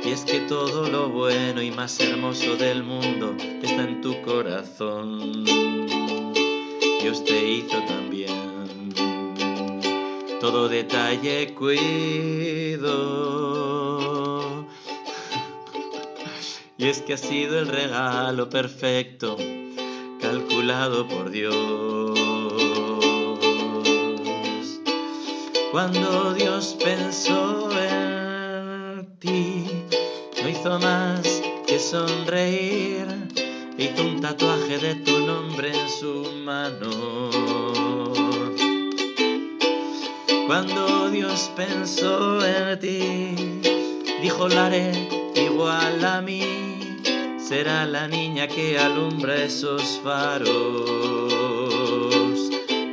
Y 0.04 0.10
es 0.10 0.26
que 0.26 0.40
todo 0.40 0.90
lo 0.90 1.10
bueno 1.10 1.62
y 1.62 1.70
más 1.70 2.00
hermoso 2.00 2.56
del 2.56 2.82
mundo 2.82 3.36
está 3.62 3.84
en 3.84 4.02
tu 4.02 4.20
corazón. 4.24 5.61
Dios 7.02 7.24
te 7.24 7.44
hizo 7.44 7.80
también. 7.88 8.94
Todo 10.40 10.70
detalle 10.70 11.56
cuido. 11.56 12.92
Y 16.78 16.88
es 16.88 17.02
que 17.02 17.14
ha 17.14 17.18
sido 17.18 17.58
el 17.58 17.68
regalo 17.70 18.50
perfecto, 18.50 19.36
calculado 20.20 21.08
por 21.08 21.32
Dios. 21.32 22.20
Cuando 25.72 26.36
Dios 26.36 26.78
pensó 26.84 27.72
en 27.72 29.08
ti, 29.18 29.66
no 30.42 30.50
hizo 30.50 30.78
más 30.80 31.42
que 31.66 31.80
sonreír 31.80 33.41
hizo 33.82 34.04
un 34.04 34.22
tatuaje 34.22 34.78
de 34.78 34.94
tu 34.96 35.20
nombre 35.20 35.70
en 35.70 35.90
su 35.90 36.24
mano. 36.44 37.32
Cuando 40.46 41.10
Dios 41.10 41.52
pensó 41.56 42.46
en 42.46 42.80
ti, 42.80 43.34
dijo 44.22 44.48
la 44.48 44.68
haré 44.68 44.92
igual 45.36 46.06
a 46.06 46.22
mí, 46.22 46.44
será 47.40 47.86
la 47.86 48.08
niña 48.08 48.48
que 48.48 48.78
alumbra 48.78 49.44
esos 49.44 50.00
faros. 50.04 50.52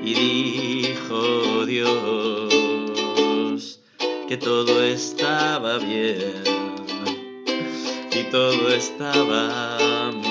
Y 0.03 0.15
dijo 0.15 1.67
Dios 1.67 3.81
que 4.27 4.39
todo 4.39 4.83
estaba 4.83 5.77
bien 5.79 6.45
y 8.11 8.23
todo 8.31 8.73
estaba 8.73 10.11
muy 10.13 10.28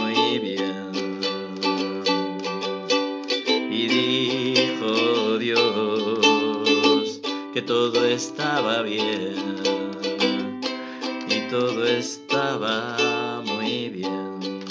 dijo 3.98 5.38
Dios 5.38 7.22
que 7.54 7.62
todo 7.62 8.06
estaba 8.06 8.82
bien 8.84 9.36
y 11.28 11.50
todo 11.50 11.86
estaba 11.86 13.42
muy 13.46 13.90
bien. 13.90 14.62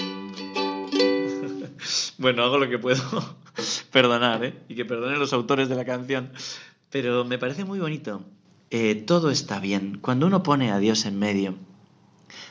bueno, 2.18 2.45
hago 2.45 2.59
lo 2.59 2.68
que 2.68 2.78
puedo 2.78 3.02
perdonar, 3.92 4.45
¿eh? 4.45 4.54
Y 4.68 4.75
que 4.76 4.85
perdonen 4.85 5.18
los 5.18 5.33
autores 5.33 5.68
de 5.68 5.75
la 5.75 5.85
canción. 5.85 6.30
Pero 6.90 7.25
me 7.25 7.38
parece 7.38 7.64
muy 7.64 7.80
bonito. 7.80 8.23
Eh, 8.71 8.95
todo 8.95 9.30
está 9.30 9.59
bien. 9.61 9.99
Cuando 10.00 10.26
uno 10.26 10.42
pone 10.42 10.71
a 10.71 10.78
Dios 10.78 11.04
en 11.06 11.18
medio, 11.18 11.56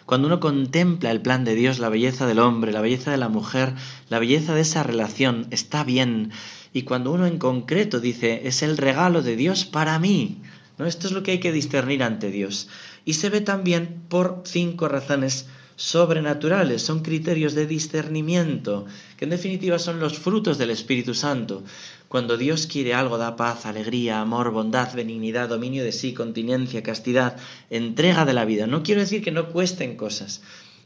cuando 0.05 0.27
uno 0.27 0.39
contempla 0.39 1.09
el 1.11 1.21
plan 1.21 1.45
de 1.45 1.55
Dios, 1.55 1.79
la 1.79 1.89
belleza 1.89 2.27
del 2.27 2.39
hombre, 2.39 2.71
la 2.71 2.81
belleza 2.81 3.11
de 3.11 3.17
la 3.17 3.29
mujer, 3.29 3.73
la 4.09 4.19
belleza 4.19 4.53
de 4.53 4.61
esa 4.61 4.83
relación, 4.83 5.47
está 5.49 5.83
bien. 5.83 6.31
Y 6.73 6.83
cuando 6.83 7.11
uno 7.11 7.25
en 7.25 7.39
concreto 7.39 7.99
dice, 7.99 8.47
es 8.47 8.61
el 8.61 8.77
regalo 8.77 9.23
de 9.23 9.35
Dios 9.35 9.65
para 9.65 9.97
mí, 9.97 10.41
¿no? 10.77 10.85
Esto 10.85 11.07
es 11.07 11.13
lo 11.13 11.23
que 11.23 11.31
hay 11.31 11.39
que 11.39 11.51
discernir 11.51 12.03
ante 12.03 12.29
Dios. 12.29 12.67
Y 13.03 13.13
se 13.13 13.29
ve 13.29 13.41
también 13.41 14.03
por 14.07 14.43
cinco 14.45 14.87
razones 14.87 15.47
sobrenaturales, 15.75 16.81
son 16.81 17.01
criterios 17.01 17.53
de 17.53 17.67
discernimiento, 17.67 18.85
que 19.17 19.25
en 19.25 19.31
definitiva 19.31 19.79
son 19.79 19.99
los 19.99 20.17
frutos 20.19 20.57
del 20.57 20.69
Espíritu 20.69 21.13
Santo. 21.13 21.63
Cuando 22.07 22.37
Dios 22.37 22.67
quiere 22.67 22.93
algo 22.93 23.17
da 23.17 23.35
paz, 23.35 23.65
alegría, 23.65 24.21
amor, 24.21 24.51
bondad, 24.51 24.93
benignidad, 24.93 25.49
dominio 25.49 25.83
de 25.83 25.91
sí, 25.91 26.13
continencia, 26.13 26.83
castidad, 26.83 27.35
entrega 27.69 28.25
de 28.25 28.33
la 28.33 28.45
vida. 28.45 28.67
No 28.67 28.83
quiero 28.83 29.01
decir 29.01 29.23
que 29.23 29.31
no 29.31 29.51
cuesten 29.51 29.97
cosas, 29.97 30.41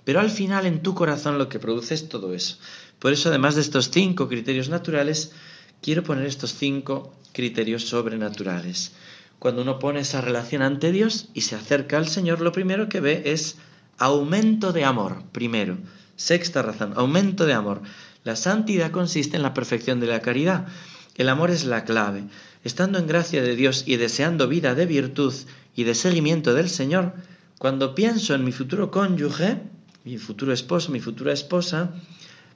pero 0.05 0.19
al 0.19 0.31
final 0.31 0.65
en 0.65 0.81
tu 0.81 0.95
corazón 0.95 1.37
lo 1.37 1.49
que 1.49 1.59
produce 1.59 1.93
es 1.93 2.09
todo 2.09 2.33
eso. 2.33 2.57
Por 2.97 3.13
eso, 3.13 3.29
además 3.29 3.55
de 3.55 3.61
estos 3.61 3.91
cinco 3.91 4.27
criterios 4.27 4.69
naturales, 4.69 5.33
quiero 5.81 6.03
poner 6.03 6.25
estos 6.25 6.55
cinco 6.55 7.13
criterios 7.31 7.83
sobrenaturales. 7.87 8.93
Cuando 9.37 9.61
uno 9.61 9.79
pone 9.79 10.01
esa 10.01 10.19
relación 10.19 10.61
ante 10.61 10.91
Dios 10.91 11.29
y 11.33 11.41
se 11.41 11.55
acerca 11.55 11.97
al 11.97 12.07
Señor, 12.07 12.41
lo 12.41 12.51
primero 12.51 12.89
que 12.89 12.99
ve 12.99 13.21
es 13.25 13.55
aumento 13.99 14.73
de 14.73 14.83
amor, 14.83 15.23
primero. 15.31 15.77
Sexta 16.15 16.61
razón, 16.61 16.93
aumento 16.95 17.45
de 17.45 17.53
amor. 17.53 17.81
La 18.23 18.35
santidad 18.35 18.91
consiste 18.91 19.37
en 19.37 19.43
la 19.43 19.53
perfección 19.53 19.99
de 19.99 20.07
la 20.07 20.21
caridad. 20.21 20.67
El 21.15 21.29
amor 21.29 21.51
es 21.51 21.65
la 21.65 21.85
clave. 21.85 22.23
Estando 22.63 22.97
en 22.97 23.07
gracia 23.07 23.41
de 23.43 23.55
Dios 23.55 23.83
y 23.85 23.97
deseando 23.97 24.47
vida 24.47 24.73
de 24.73 24.85
virtud 24.85 25.33
y 25.75 25.83
de 25.83 25.95
seguimiento 25.95 26.53
del 26.53 26.69
Señor, 26.69 27.13
cuando 27.57 27.93
pienso 27.93 28.33
en 28.33 28.43
mi 28.43 28.51
futuro 28.51 28.89
cónyuge, 28.89 29.61
mi 30.03 30.17
futuro 30.17 30.53
esposo, 30.53 30.91
mi 30.91 30.99
futura 30.99 31.33
esposa, 31.33 31.91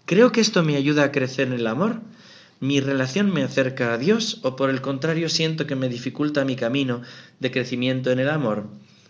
creo 0.06 0.32
que 0.32 0.42
esto 0.42 0.64
me 0.64 0.76
ayuda 0.76 1.04
a 1.04 1.12
crecer 1.12 1.48
en 1.48 1.54
el 1.54 1.68
amor 1.68 2.02
mi 2.64 2.80
relación 2.80 3.34
me 3.34 3.44
acerca 3.44 3.94
a 3.94 3.98
Dios 3.98 4.40
o 4.44 4.56
por 4.56 4.70
el 4.70 4.80
contrario 4.80 5.28
siento 5.28 5.68
que 5.68 5.76
me 5.76 5.90
dificulta 5.90 6.46
mi 6.46 6.56
camino 6.56 7.02
de 7.42 7.52
crecimiento 7.52 8.10
en 8.10 8.20
el 8.20 8.30
amor. 8.30 8.68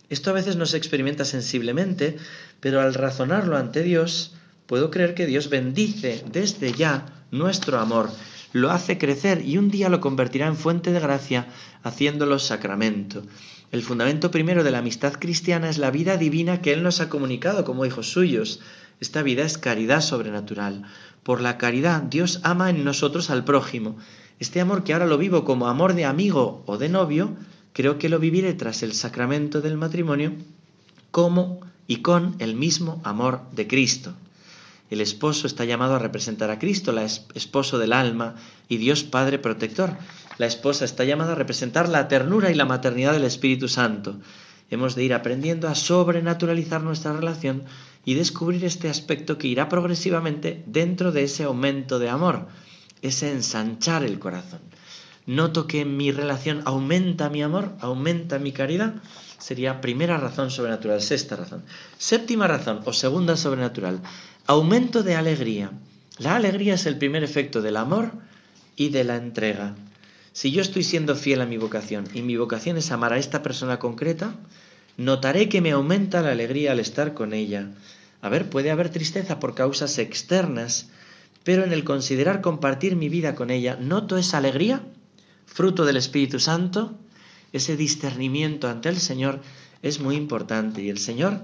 Esto 0.09 0.29
a 0.29 0.33
veces 0.33 0.55
no 0.55 0.65
se 0.65 0.77
experimenta 0.77 1.25
sensiblemente, 1.25 2.17
pero 2.59 2.81
al 2.81 2.93
razonarlo 2.93 3.57
ante 3.57 3.83
Dios, 3.83 4.35
puedo 4.67 4.91
creer 4.91 5.13
que 5.15 5.25
Dios 5.25 5.49
bendice 5.49 6.23
desde 6.31 6.73
ya 6.73 7.23
nuestro 7.31 7.79
amor, 7.79 8.09
lo 8.53 8.69
hace 8.69 8.99
crecer 8.99 9.43
y 9.43 9.57
un 9.57 9.71
día 9.71 9.89
lo 9.89 9.99
convertirá 9.99 10.45
en 10.45 10.55
fuente 10.55 10.91
de 10.91 10.99
gracia, 10.99 11.47
haciéndolo 11.81 12.37
sacramento. 12.37 13.23
El 13.71 13.81
fundamento 13.81 14.29
primero 14.29 14.63
de 14.63 14.69
la 14.69 14.77
amistad 14.77 15.13
cristiana 15.13 15.71
es 15.71 15.79
la 15.79 15.89
vida 15.89 16.17
divina 16.17 16.61
que 16.61 16.71
Él 16.71 16.83
nos 16.83 17.01
ha 17.01 17.09
comunicado 17.09 17.65
como 17.65 17.83
hijos 17.83 18.11
suyos. 18.11 18.59
Esta 18.99 19.23
vida 19.23 19.43
es 19.43 19.57
caridad 19.57 20.01
sobrenatural. 20.01 20.83
Por 21.23 21.41
la 21.41 21.57
caridad 21.57 22.03
Dios 22.03 22.41
ama 22.43 22.69
en 22.69 22.83
nosotros 22.83 23.31
al 23.31 23.43
prójimo. 23.43 23.97
Este 24.39 24.61
amor 24.61 24.83
que 24.83 24.93
ahora 24.93 25.07
lo 25.07 25.17
vivo 25.17 25.43
como 25.45 25.67
amor 25.67 25.95
de 25.95 26.05
amigo 26.05 26.61
o 26.67 26.77
de 26.77 26.89
novio, 26.89 27.35
creo 27.73 27.97
que 27.97 28.09
lo 28.09 28.19
viviré 28.19 28.53
tras 28.53 28.83
el 28.83 28.93
sacramento 28.93 29.61
del 29.61 29.77
matrimonio 29.77 30.33
como 31.11 31.59
y 31.87 31.97
con 31.97 32.35
el 32.39 32.55
mismo 32.55 33.01
amor 33.03 33.41
de 33.51 33.67
Cristo. 33.67 34.13
El 34.89 35.01
esposo 35.01 35.47
está 35.47 35.65
llamado 35.65 35.95
a 35.95 35.99
representar 35.99 36.51
a 36.51 36.59
Cristo, 36.59 36.91
la 36.91 37.03
esposo 37.03 37.79
del 37.79 37.93
alma 37.93 38.35
y 38.69 38.77
Dios 38.77 39.03
Padre 39.03 39.39
protector. 39.39 39.97
La 40.37 40.45
esposa 40.45 40.85
está 40.85 41.03
llamada 41.03 41.33
a 41.33 41.35
representar 41.35 41.89
la 41.89 42.07
ternura 42.07 42.51
y 42.51 42.55
la 42.55 42.65
maternidad 42.65 43.13
del 43.13 43.23
Espíritu 43.23 43.67
Santo. 43.67 44.19
Hemos 44.69 44.95
de 44.95 45.03
ir 45.03 45.13
aprendiendo 45.13 45.67
a 45.67 45.75
sobrenaturalizar 45.75 46.81
nuestra 46.81 47.13
relación 47.13 47.63
y 48.05 48.13
descubrir 48.13 48.65
este 48.65 48.89
aspecto 48.89 49.37
que 49.37 49.47
irá 49.47 49.69
progresivamente 49.69 50.63
dentro 50.67 51.11
de 51.11 51.23
ese 51.23 51.43
aumento 51.43 51.99
de 51.99 52.09
amor, 52.09 52.47
ese 53.01 53.31
ensanchar 53.31 54.03
el 54.03 54.19
corazón. 54.19 54.61
Noto 55.25 55.67
que 55.67 55.85
mi 55.85 56.11
relación 56.11 56.61
aumenta 56.65 57.29
mi 57.29 57.41
amor, 57.41 57.71
aumenta 57.79 58.39
mi 58.39 58.51
caridad. 58.51 58.95
Sería 59.39 59.79
primera 59.79 60.17
razón 60.17 60.51
sobrenatural, 60.51 61.01
sexta 61.01 61.35
razón. 61.35 61.63
Séptima 61.97 62.47
razón 62.47 62.81
o 62.85 62.91
segunda 62.91 63.37
sobrenatural, 63.37 64.01
aumento 64.47 65.03
de 65.03 65.15
alegría. 65.15 65.71
La 66.17 66.35
alegría 66.35 66.75
es 66.75 66.85
el 66.85 66.97
primer 66.97 67.23
efecto 67.23 67.61
del 67.61 67.77
amor 67.77 68.11
y 68.75 68.89
de 68.89 69.03
la 69.03 69.15
entrega. 69.15 69.75
Si 70.33 70.51
yo 70.51 70.61
estoy 70.61 70.83
siendo 70.83 71.15
fiel 71.15 71.41
a 71.41 71.45
mi 71.45 71.57
vocación 71.57 72.05
y 72.13 72.21
mi 72.21 72.35
vocación 72.35 72.77
es 72.77 72.91
amar 72.91 73.13
a 73.13 73.17
esta 73.17 73.43
persona 73.43 73.79
concreta, 73.79 74.35
notaré 74.97 75.47
que 75.47 75.61
me 75.61 75.71
aumenta 75.71 76.21
la 76.21 76.31
alegría 76.31 76.71
al 76.71 76.79
estar 76.79 77.13
con 77.13 77.33
ella. 77.33 77.69
A 78.21 78.29
ver, 78.29 78.49
puede 78.49 78.71
haber 78.71 78.89
tristeza 78.89 79.39
por 79.39 79.55
causas 79.55 79.97
externas, 79.99 80.89
pero 81.43 81.63
en 81.63 81.71
el 81.71 81.83
considerar 81.83 82.41
compartir 82.41 82.95
mi 82.95 83.09
vida 83.09 83.35
con 83.35 83.51
ella, 83.51 83.77
noto 83.79 84.17
esa 84.17 84.37
alegría, 84.37 84.81
fruto 85.53 85.85
del 85.85 85.97
Espíritu 85.97 86.39
Santo, 86.39 86.97
ese 87.51 87.77
discernimiento 87.77 88.67
ante 88.67 88.89
el 88.89 88.97
Señor 88.97 89.39
es 89.83 89.99
muy 89.99 90.15
importante 90.15 90.81
y 90.81 90.89
el 90.89 90.97
Señor 90.97 91.41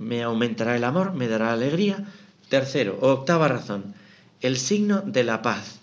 me 0.00 0.24
aumentará 0.24 0.76
el 0.76 0.82
amor, 0.82 1.14
me 1.14 1.28
dará 1.28 1.52
alegría. 1.52 2.04
Tercero, 2.48 2.98
octava 3.00 3.46
razón, 3.46 3.94
el 4.40 4.58
signo 4.58 5.02
de 5.02 5.22
la 5.22 5.42
paz. 5.42 5.78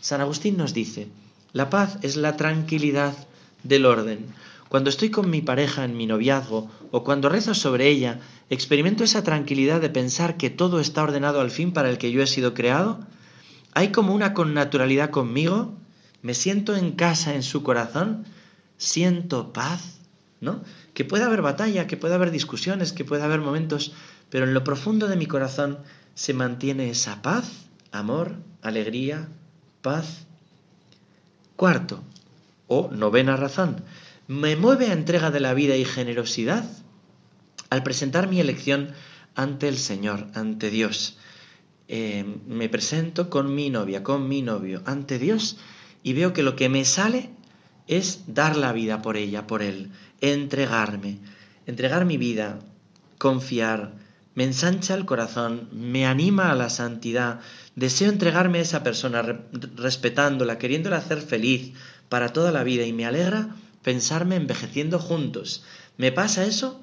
San 0.00 0.20
Agustín 0.20 0.56
nos 0.56 0.74
dice, 0.74 1.06
la 1.52 1.70
paz 1.70 1.98
es 2.02 2.16
la 2.16 2.36
tranquilidad 2.36 3.14
del 3.62 3.86
orden. 3.86 4.26
Cuando 4.68 4.90
estoy 4.90 5.10
con 5.10 5.30
mi 5.30 5.40
pareja 5.40 5.84
en 5.84 5.96
mi 5.96 6.06
noviazgo 6.06 6.68
o 6.90 7.04
cuando 7.04 7.28
rezo 7.28 7.54
sobre 7.54 7.88
ella, 7.88 8.18
experimento 8.50 9.04
esa 9.04 9.22
tranquilidad 9.22 9.80
de 9.80 9.90
pensar 9.90 10.36
que 10.36 10.50
todo 10.50 10.80
está 10.80 11.04
ordenado 11.04 11.40
al 11.40 11.52
fin 11.52 11.72
para 11.72 11.90
el 11.90 11.98
que 11.98 12.10
yo 12.10 12.22
he 12.22 12.26
sido 12.26 12.54
creado. 12.54 12.98
Hay 13.72 13.92
como 13.92 14.14
una 14.14 14.34
connaturalidad 14.34 15.10
conmigo, 15.10 15.76
me 16.22 16.34
siento 16.34 16.76
en 16.76 16.92
casa 16.92 17.34
en 17.34 17.42
su 17.42 17.62
corazón, 17.62 18.24
siento 18.76 19.52
paz, 19.52 20.00
¿no? 20.40 20.62
Que 20.94 21.04
puede 21.04 21.24
haber 21.24 21.42
batalla, 21.42 21.86
que 21.86 21.96
puede 21.96 22.14
haber 22.14 22.30
discusiones, 22.30 22.92
que 22.92 23.04
puede 23.04 23.22
haber 23.22 23.40
momentos, 23.40 23.92
pero 24.28 24.46
en 24.46 24.54
lo 24.54 24.64
profundo 24.64 25.08
de 25.08 25.16
mi 25.16 25.26
corazón 25.26 25.78
se 26.14 26.34
mantiene 26.34 26.90
esa 26.90 27.22
paz, 27.22 27.50
amor, 27.92 28.36
alegría, 28.62 29.28
paz. 29.82 30.26
Cuarto, 31.56 32.02
o 32.68 32.90
novena 32.90 33.36
razón, 33.36 33.82
me 34.28 34.56
mueve 34.56 34.86
a 34.86 34.92
entrega 34.92 35.30
de 35.30 35.40
la 35.40 35.54
vida 35.54 35.76
y 35.76 35.84
generosidad 35.84 36.64
al 37.68 37.82
presentar 37.82 38.28
mi 38.28 38.40
elección 38.40 38.92
ante 39.34 39.68
el 39.68 39.78
Señor, 39.78 40.26
ante 40.34 40.70
Dios. 40.70 41.18
Eh, 41.88 42.24
me 42.46 42.68
presento 42.68 43.30
con 43.30 43.54
mi 43.54 43.70
novia, 43.70 44.02
con 44.02 44.28
mi 44.28 44.42
novio, 44.42 44.82
ante 44.86 45.18
Dios 45.18 45.58
y 46.02 46.12
veo 46.12 46.32
que 46.32 46.42
lo 46.42 46.56
que 46.56 46.68
me 46.68 46.84
sale 46.84 47.30
es 47.86 48.24
dar 48.26 48.56
la 48.56 48.72
vida 48.72 49.02
por 49.02 49.16
ella, 49.16 49.46
por 49.46 49.62
Él, 49.62 49.90
entregarme, 50.20 51.18
entregar 51.66 52.04
mi 52.04 52.16
vida, 52.16 52.60
confiar, 53.18 53.92
me 54.34 54.44
ensancha 54.44 54.94
el 54.94 55.04
corazón, 55.04 55.68
me 55.72 56.06
anima 56.06 56.50
a 56.50 56.54
la 56.54 56.70
santidad, 56.70 57.40
deseo 57.74 58.10
entregarme 58.10 58.58
a 58.58 58.62
esa 58.62 58.82
persona, 58.82 59.22
respetándola, 59.76 60.58
queriéndola 60.58 60.98
hacer 60.98 61.20
feliz 61.20 61.72
para 62.08 62.32
toda 62.32 62.52
la 62.52 62.62
vida 62.62 62.86
y 62.86 62.92
me 62.92 63.06
alegra 63.06 63.56
pensarme 63.82 64.36
envejeciendo 64.36 64.98
juntos. 64.98 65.64
¿Me 65.96 66.12
pasa 66.12 66.44
eso? 66.44 66.80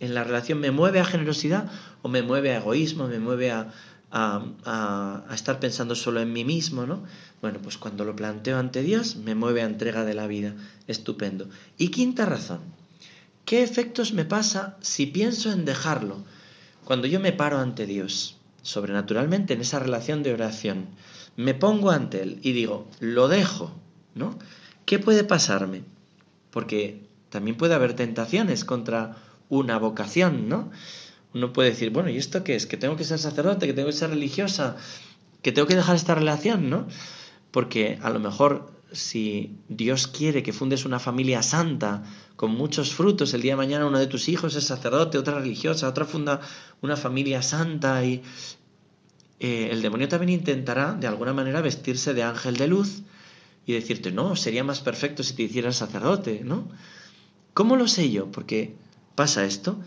¿En 0.00 0.14
la 0.14 0.24
relación 0.24 0.58
me 0.60 0.70
mueve 0.70 1.00
a 1.00 1.04
generosidad 1.04 1.70
o 2.02 2.08
me 2.08 2.22
mueve 2.22 2.52
a 2.52 2.58
egoísmo, 2.58 3.08
me 3.08 3.18
mueve 3.18 3.50
a, 3.50 3.72
a, 4.10 5.24
estar 5.32 5.60
pensando 5.60 5.94
solo 5.94 6.20
en 6.20 6.32
mí 6.32 6.44
mismo, 6.44 6.86
¿no? 6.86 7.04
Bueno, 7.42 7.58
pues 7.62 7.76
cuando 7.76 8.04
lo 8.04 8.16
planteo 8.16 8.58
ante 8.58 8.82
Dios, 8.82 9.16
me 9.16 9.34
mueve 9.34 9.62
a 9.62 9.66
entrega 9.66 10.04
de 10.04 10.14
la 10.14 10.26
vida. 10.26 10.54
Estupendo. 10.86 11.48
Y 11.76 11.88
quinta 11.88 12.24
razón, 12.24 12.60
¿qué 13.44 13.62
efectos 13.62 14.12
me 14.12 14.24
pasa 14.24 14.76
si 14.80 15.06
pienso 15.06 15.52
en 15.52 15.64
dejarlo? 15.64 16.24
Cuando 16.84 17.06
yo 17.06 17.20
me 17.20 17.32
paro 17.32 17.58
ante 17.58 17.86
Dios, 17.86 18.36
sobrenaturalmente 18.62 19.54
en 19.54 19.60
esa 19.60 19.78
relación 19.78 20.22
de 20.22 20.32
oración, 20.32 20.86
me 21.36 21.54
pongo 21.54 21.90
ante 21.90 22.22
Él 22.22 22.38
y 22.42 22.52
digo, 22.52 22.88
lo 23.00 23.28
dejo, 23.28 23.72
¿no? 24.14 24.38
¿Qué 24.86 24.98
puede 24.98 25.24
pasarme? 25.24 25.82
porque 26.56 27.02
también 27.28 27.58
puede 27.58 27.74
haber 27.74 27.92
tentaciones 27.92 28.64
contra 28.64 29.16
una 29.50 29.78
vocación, 29.78 30.48
¿no? 30.48 30.70
Uno 31.36 31.52
puede 31.52 31.68
decir, 31.68 31.90
bueno, 31.90 32.08
¿y 32.08 32.16
esto 32.16 32.42
qué 32.42 32.56
es? 32.56 32.64
Que 32.66 32.78
tengo 32.78 32.96
que 32.96 33.04
ser 33.04 33.18
sacerdote, 33.18 33.66
que 33.66 33.74
tengo 33.74 33.88
que 33.88 33.92
ser 33.92 34.08
religiosa, 34.08 34.76
que 35.42 35.52
tengo 35.52 35.68
que 35.68 35.76
dejar 35.76 35.94
esta 35.94 36.14
relación, 36.14 36.70
¿no? 36.70 36.88
Porque 37.50 37.98
a 38.00 38.08
lo 38.08 38.20
mejor 38.20 38.72
si 38.92 39.58
Dios 39.68 40.06
quiere 40.06 40.42
que 40.42 40.54
fundes 40.54 40.86
una 40.86 40.98
familia 40.98 41.42
santa, 41.42 42.04
con 42.36 42.52
muchos 42.52 42.94
frutos, 42.94 43.34
el 43.34 43.42
día 43.42 43.52
de 43.52 43.56
mañana 43.56 43.84
uno 43.84 43.98
de 43.98 44.06
tus 44.06 44.30
hijos 44.30 44.56
es 44.56 44.64
sacerdote, 44.64 45.18
otra 45.18 45.38
religiosa, 45.38 45.88
otra 45.88 46.06
funda 46.06 46.40
una 46.80 46.96
familia 46.96 47.42
santa 47.42 48.02
y 48.02 48.22
eh, 49.38 49.68
el 49.70 49.82
demonio 49.82 50.08
también 50.08 50.40
intentará 50.40 50.94
de 50.94 51.06
alguna 51.06 51.34
manera 51.34 51.60
vestirse 51.60 52.14
de 52.14 52.22
ángel 52.22 52.56
de 52.56 52.68
luz 52.68 53.02
y 53.66 53.74
decirte, 53.74 54.10
no, 54.10 54.36
sería 54.36 54.64
más 54.64 54.80
perfecto 54.80 55.22
si 55.22 55.34
te 55.34 55.42
hicieras 55.42 55.76
sacerdote, 55.76 56.40
¿no? 56.44 56.66
¿Cómo 57.52 57.76
lo 57.76 57.88
sé 57.88 58.10
yo? 58.10 58.30
Porque 58.30 58.74
pasa 59.14 59.44
esto, 59.44 59.78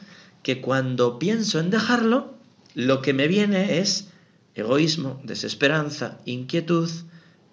que 0.43 0.62
cuando 0.62 1.19
pienso 1.19 1.60
en 1.60 1.69
dejarlo, 1.69 2.36
lo 2.75 3.02
que 3.02 3.13
me 3.13 3.28
viene 3.28 3.80
es 3.80 4.10
egoísmo, 4.56 5.19
desesperanza, 5.23 6.19
inquietud, 6.25 6.89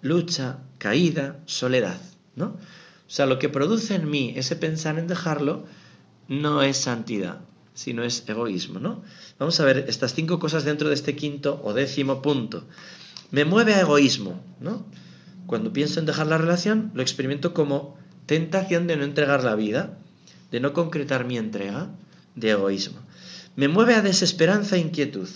lucha, 0.01 0.59
caída, 0.77 1.39
soledad, 1.45 1.99
¿no? 2.35 2.45
O 2.45 3.09
sea, 3.09 3.25
lo 3.25 3.39
que 3.39 3.49
produce 3.49 3.95
en 3.95 4.09
mí 4.09 4.33
ese 4.35 4.55
pensar 4.55 4.99
en 4.99 5.07
dejarlo 5.07 5.65
no 6.27 6.61
es 6.61 6.77
santidad. 6.77 7.41
si 7.73 7.93
no 7.93 8.03
es 8.03 8.23
egoísmo, 8.27 8.79
¿no? 8.79 9.03
Vamos 9.37 9.59
a 9.59 9.65
ver 9.65 9.85
estas 9.87 10.15
cinco 10.15 10.39
cosas 10.39 10.65
dentro 10.65 10.89
de 10.89 10.95
este 10.95 11.15
quinto 11.15 11.61
o 11.63 11.73
décimo 11.73 12.23
punto. 12.23 12.65
Me 13.29 13.45
mueve 13.45 13.75
a 13.75 13.81
egoísmo, 13.81 14.41
¿no? 14.59 14.83
Cuando 15.45 15.71
pienso 15.71 15.99
en 15.99 16.07
dejar 16.07 16.25
la 16.25 16.39
relación, 16.39 16.89
lo 16.95 17.03
experimento 17.03 17.53
como 17.53 17.95
tentación 18.25 18.87
de 18.87 18.97
no 18.97 19.03
entregar 19.03 19.43
la 19.43 19.53
vida, 19.53 19.99
de 20.49 20.59
no 20.59 20.73
concretar 20.73 21.25
mi 21.25 21.37
entrega, 21.37 21.91
de 22.37 22.51
egoísmo. 22.51 22.99
Me 23.57 23.67
mueve 23.67 23.95
a 23.95 24.01
desesperanza 24.01 24.77
e 24.77 24.79
inquietud. 24.79 25.27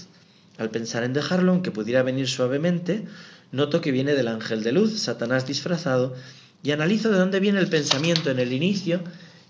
Al 0.58 0.70
pensar 0.70 1.04
en 1.04 1.14
dejarlo, 1.14 1.52
aunque 1.52 1.72
pudiera 1.72 2.04
venir 2.04 2.30
suavemente, 2.30 3.06
noto 3.52 3.82
que 3.82 3.92
viene 3.92 4.14
del 4.14 4.30
ángel 4.30 4.64
de 4.64 4.72
luz, 4.72 5.00
Satanás 5.02 5.46
disfrazado, 5.46 6.16
y 6.64 6.72
analizo 6.72 7.10
de 7.10 7.18
dónde 7.18 7.40
viene 7.40 7.60
el 7.60 7.68
pensamiento 7.68 8.30
en 8.30 8.40
el 8.40 8.54
inicio, 8.54 9.02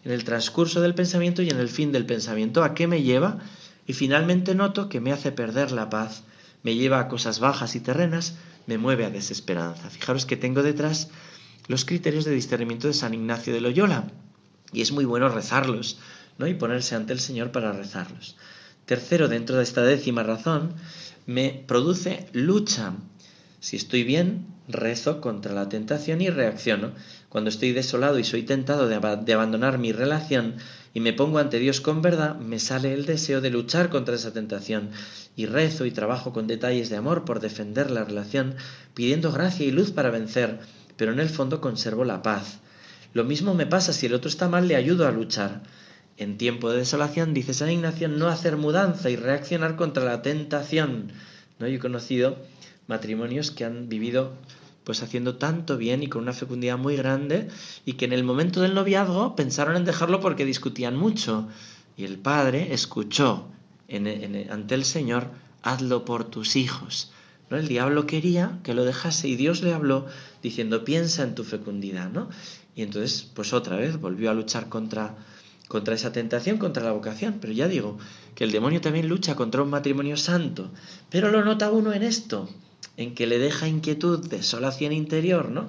en 0.05 0.11
el 0.11 0.23
transcurso 0.23 0.81
del 0.81 0.95
pensamiento 0.95 1.41
y 1.41 1.49
en 1.49 1.59
el 1.59 1.67
fin 1.67 1.91
del 1.91 2.05
pensamiento, 2.05 2.63
a 2.63 2.73
qué 2.73 2.87
me 2.87 3.03
lleva, 3.03 3.39
y 3.85 3.93
finalmente 3.93 4.55
noto 4.55 4.87
que 4.87 5.01
me 5.01 5.11
hace 5.11 5.31
perder 5.31 5.71
la 5.71 5.89
paz, 5.89 6.23
me 6.63 6.75
lleva 6.75 6.99
a 6.99 7.07
cosas 7.09 7.39
bajas 7.39 7.75
y 7.75 7.81
terrenas, 7.81 8.35
me 8.67 8.77
mueve 8.77 9.05
a 9.05 9.09
desesperanza. 9.09 9.89
Fijaros 9.89 10.25
que 10.25 10.37
tengo 10.37 10.63
detrás 10.63 11.09
los 11.67 11.83
criterios 11.83 12.23
de 12.23 12.31
discernimiento 12.31 12.87
de 12.87 12.93
San 12.93 13.13
Ignacio 13.13 13.53
de 13.53 13.61
Loyola, 13.61 14.07
y 14.71 14.81
es 14.81 14.91
muy 14.93 15.03
bueno 15.03 15.27
rezarlos, 15.27 15.99
¿no? 16.37 16.47
Y 16.47 16.53
ponerse 16.53 16.95
ante 16.95 17.13
el 17.13 17.19
Señor 17.19 17.51
para 17.51 17.71
rezarlos. 17.71 18.35
Tercero, 18.85 19.27
dentro 19.27 19.57
de 19.57 19.63
esta 19.63 19.83
décima 19.83 20.23
razón, 20.23 20.73
me 21.25 21.63
produce 21.67 22.27
lucha. 22.33 22.93
Si 23.59 23.77
estoy 23.77 24.03
bien, 24.03 24.47
rezo 24.67 25.21
contra 25.21 25.53
la 25.53 25.69
tentación 25.69 26.21
y 26.21 26.29
reacciono. 26.29 26.91
Cuando 27.29 27.49
estoy 27.49 27.71
desolado 27.71 28.19
y 28.19 28.23
soy 28.23 28.43
tentado 28.43 28.87
de, 28.87 28.99
de, 29.23 29.33
abandonar 29.33 29.77
mi 29.77 29.91
relación 29.91 30.55
y 30.93 30.99
me 30.99 31.13
pongo 31.13 31.39
ante 31.39 31.59
Dios 31.59 31.79
con 31.79 32.01
verdad, 32.01 32.35
me 32.35 32.59
sale 32.59 32.93
el 32.93 33.05
deseo 33.05 33.39
de 33.39 33.49
luchar 33.49 33.89
contra 33.89 34.15
esa 34.15 34.33
tentación 34.33 34.89
y 35.35 35.45
rezo 35.45 35.85
y 35.85 35.91
trabajo 35.91 36.33
con 36.33 36.47
detalles 36.47 36.89
de 36.89 36.97
amor 36.97 37.23
por 37.23 37.39
defender 37.39 37.91
la 37.91 38.03
relación, 38.03 38.55
pidiendo 38.93 39.31
gracia 39.31 39.65
y 39.65 39.71
luz 39.71 39.91
para 39.91 40.09
vencer, 40.09 40.59
pero 40.97 41.13
en 41.13 41.19
el 41.19 41.29
fondo 41.29 41.61
conservo 41.61 42.03
la 42.03 42.21
paz. 42.21 42.59
Lo 43.13 43.23
mismo 43.23 43.53
me 43.53 43.65
pasa 43.65 43.93
si 43.93 44.05
el 44.05 44.13
otro 44.13 44.29
está 44.29 44.49
mal, 44.49 44.67
le 44.67 44.75
ayudo 44.75 45.07
a 45.07 45.11
luchar. 45.11 45.63
En 46.21 46.37
tiempo 46.37 46.69
de 46.69 46.77
desolación, 46.77 47.33
dice 47.33 47.55
San 47.55 47.71
Ignacio, 47.71 48.07
no 48.07 48.27
hacer 48.27 48.55
mudanza 48.55 49.09
y 49.09 49.15
reaccionar 49.15 49.75
contra 49.75 50.05
la 50.05 50.21
tentación. 50.21 51.11
¿No? 51.57 51.67
Yo 51.67 51.77
he 51.77 51.79
conocido 51.79 52.37
matrimonios 52.85 53.49
que 53.49 53.65
han 53.65 53.89
vivido 53.89 54.33
pues 54.83 55.01
haciendo 55.01 55.37
tanto 55.37 55.77
bien 55.77 56.03
y 56.03 56.09
con 56.09 56.21
una 56.21 56.33
fecundidad 56.33 56.77
muy 56.77 56.95
grande 56.95 57.47
y 57.85 57.93
que 57.93 58.05
en 58.05 58.13
el 58.13 58.23
momento 58.23 58.61
del 58.61 58.75
noviazgo 58.75 59.35
pensaron 59.35 59.75
en 59.75 59.83
dejarlo 59.83 60.19
porque 60.19 60.45
discutían 60.45 60.95
mucho. 60.95 61.47
Y 61.97 62.03
el 62.03 62.19
padre 62.19 62.71
escuchó 62.71 63.47
ante 63.89 64.75
el 64.75 64.85
Señor, 64.85 65.31
hazlo 65.63 66.05
por 66.05 66.25
tus 66.25 66.55
hijos. 66.55 67.11
¿No? 67.49 67.57
El 67.57 67.67
diablo 67.67 68.05
quería 68.05 68.59
que 68.61 68.75
lo 68.75 68.85
dejase 68.85 69.27
y 69.27 69.37
Dios 69.37 69.63
le 69.63 69.73
habló 69.73 70.05
diciendo, 70.43 70.85
piensa 70.85 71.23
en 71.23 71.33
tu 71.33 71.43
fecundidad. 71.43 72.11
¿no? 72.11 72.29
Y 72.75 72.83
entonces, 72.83 73.27
pues 73.33 73.53
otra 73.53 73.77
vez 73.77 73.99
volvió 73.99 74.29
a 74.29 74.35
luchar 74.35 74.69
contra, 74.69 75.15
contra 75.71 75.95
esa 75.95 76.11
tentación, 76.11 76.57
contra 76.57 76.83
la 76.83 76.91
vocación. 76.91 77.37
Pero 77.39 77.53
ya 77.53 77.69
digo 77.69 77.97
que 78.35 78.43
el 78.43 78.51
demonio 78.51 78.81
también 78.81 79.07
lucha 79.07 79.35
contra 79.35 79.61
un 79.61 79.69
matrimonio 79.69 80.17
santo. 80.17 80.69
Pero 81.09 81.31
lo 81.31 81.45
nota 81.45 81.71
uno 81.71 81.93
en 81.93 82.03
esto, 82.03 82.49
en 82.97 83.15
que 83.15 83.25
le 83.25 83.39
deja 83.39 83.69
inquietud, 83.69 84.27
desolación 84.27 84.91
interior, 84.91 85.49
¿no? 85.49 85.67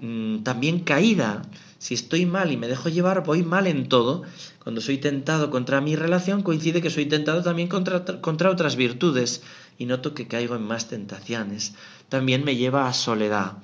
Mm, 0.00 0.42
también 0.42 0.80
caída. 0.80 1.42
Si 1.78 1.92
estoy 1.92 2.24
mal 2.24 2.50
y 2.50 2.56
me 2.56 2.66
dejo 2.66 2.88
llevar, 2.88 3.22
voy 3.22 3.42
mal 3.42 3.66
en 3.66 3.90
todo. 3.90 4.22
Cuando 4.62 4.80
soy 4.80 4.96
tentado 4.96 5.50
contra 5.50 5.82
mi 5.82 5.96
relación, 5.96 6.42
coincide 6.42 6.80
que 6.80 6.88
soy 6.88 7.04
tentado 7.04 7.42
también 7.42 7.68
contra, 7.68 8.06
contra 8.22 8.48
otras 8.48 8.76
virtudes 8.76 9.42
y 9.76 9.84
noto 9.84 10.14
que 10.14 10.28
caigo 10.28 10.56
en 10.56 10.62
más 10.62 10.88
tentaciones. 10.88 11.74
También 12.08 12.42
me 12.42 12.56
lleva 12.56 12.88
a 12.88 12.94
soledad. 12.94 13.58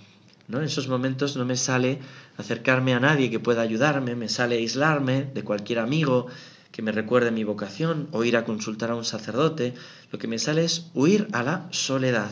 En 0.49 0.63
esos 0.63 0.87
momentos 0.89 1.37
no 1.37 1.45
me 1.45 1.57
sale 1.57 1.99
acercarme 2.37 2.95
a 2.95 3.01
nadie 3.01 3.31
que 3.31 3.41
pueda 3.41 3.63
ayudarme, 3.63 4.15
me 4.15 4.29
sale 4.29 4.57
aislarme 4.57 5.25
de 5.35 5.43
cualquier 5.43 5.81
amigo 5.81 6.29
que 6.71 6.83
me 6.83 6.93
recuerde 6.93 7.31
mi 7.31 7.43
vocación 7.43 8.09
o 8.13 8.23
ir 8.23 8.37
a 8.37 8.45
consultar 8.45 8.91
a 8.91 8.97
un 8.97 9.05
sacerdote. 9.05 9.75
Lo 10.13 10.19
que 10.19 10.29
me 10.29 10.39
sale 10.39 10.65
es 10.65 10.91
huir 10.95 11.27
a 11.33 11.43
la 11.43 11.67
soledad. 11.71 12.31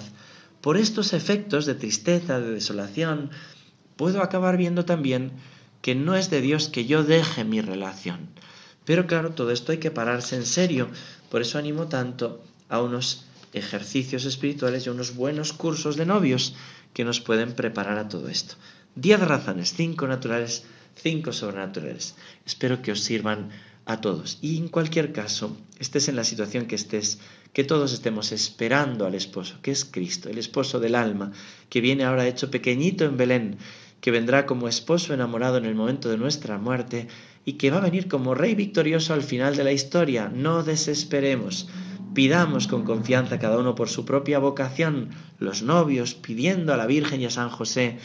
Por 0.61 0.77
estos 0.77 1.13
efectos 1.13 1.67
de 1.67 1.75
tristeza, 1.75 2.39
de 2.41 2.53
desolación, 2.53 3.31
puedo 3.97 4.23
acabar 4.23 4.57
viendo 4.57 4.85
también 4.85 5.33
que 5.83 5.95
no 5.95 6.15
es 6.15 6.31
de 6.31 6.41
Dios 6.41 6.69
que 6.69 6.87
yo 6.87 7.05
deje 7.05 7.45
mi 7.45 7.61
relación. 7.61 8.29
Pero 8.85 9.07
claro, 9.07 9.31
todo 9.31 9.51
esto 9.51 9.73
hay 9.73 9.79
que 9.79 9.91
pararse 9.91 10.37
en 10.37 10.47
serio. 10.47 10.89
Por 11.31 11.43
eso 11.43 11.59
animo 11.59 11.89
tanto 11.89 12.43
a 12.69 12.81
unos 12.81 13.25
ejercicios 13.55 14.25
espirituales 14.25 14.87
y 14.87 14.89
a 14.89 14.93
unos 14.93 15.15
buenos 15.15 15.53
cursos 15.53 15.97
de 15.97 16.07
novios 16.07 16.55
que 16.95 17.05
nos 17.05 17.21
pueden 17.21 17.53
preparar 17.53 17.99
a 17.99 18.09
todo 18.09 18.29
esto. 18.29 18.55
Diez 18.95 19.21
razones, 19.21 19.75
cinco 19.75 20.07
naturales, 20.07 20.65
cinco 20.95 21.33
sobrenaturales. 21.33 22.15
Espero 22.47 22.81
que 22.81 22.93
os 22.93 23.01
sirvan 23.01 23.51
a 23.85 24.01
todos. 24.01 24.39
Y 24.41 24.57
en 24.57 24.69
cualquier 24.69 25.13
caso, 25.13 25.57
estés 25.79 26.09
en 26.09 26.17
la 26.17 26.25
situación 26.25 26.67
que 26.67 26.77
estés, 26.77 27.19
que 27.53 27.65
todos 27.65 27.93
estemos 27.93 28.33
esperando 28.33 29.05
al 29.05 29.15
esposo, 29.15 29.59
que 29.61 29.73
es 29.73 29.85
Cristo, 29.85 30.29
el 30.29 30.39
esposo 30.39 30.81
del 30.81 30.95
alma, 30.95 31.33
que 31.69 31.81
viene 31.81 32.05
ahora 32.05 32.27
hecho 32.27 32.51
pequeñito 32.51 33.05
en 33.05 33.17
Belén, 33.17 33.59
que 34.01 34.11
vendrá 34.11 34.47
como 34.47 34.69
esposo 34.69 35.15
enamorado 35.15 35.57
en 35.57 35.65
el 35.65 35.75
momento 35.75 36.09
de 36.09 36.19
nuestra 36.19 36.59
muerte 36.59 37.09
y 37.45 37.55
que 37.55 37.71
va 37.71 37.79
a 37.79 37.89
venir 37.89 38.09
como 38.09 38.35
rey 38.35 38.55
victorioso 38.55 39.15
al 39.15 39.23
final 39.23 39.57
de 39.57 39.65
la 39.65 39.73
historia. 39.73 40.31
No 40.33 40.63
desesperemos. 40.63 41.69
Pidamos 42.15 42.69
con 42.69 42.85
confianza 42.85 43.39
cada 43.39 43.59
uno 43.59 43.75
por 43.75 43.89
su 43.89 44.05
propia 44.05 44.39
vocación, 44.39 45.11
los 45.39 45.63
novios 45.63 46.15
pidiendo 46.15 46.73
a 46.73 46.77
la 46.77 46.87
Virgen 46.87 47.21
y 47.21 47.27
a 47.27 47.31
San 47.31 47.51
José 47.51 47.99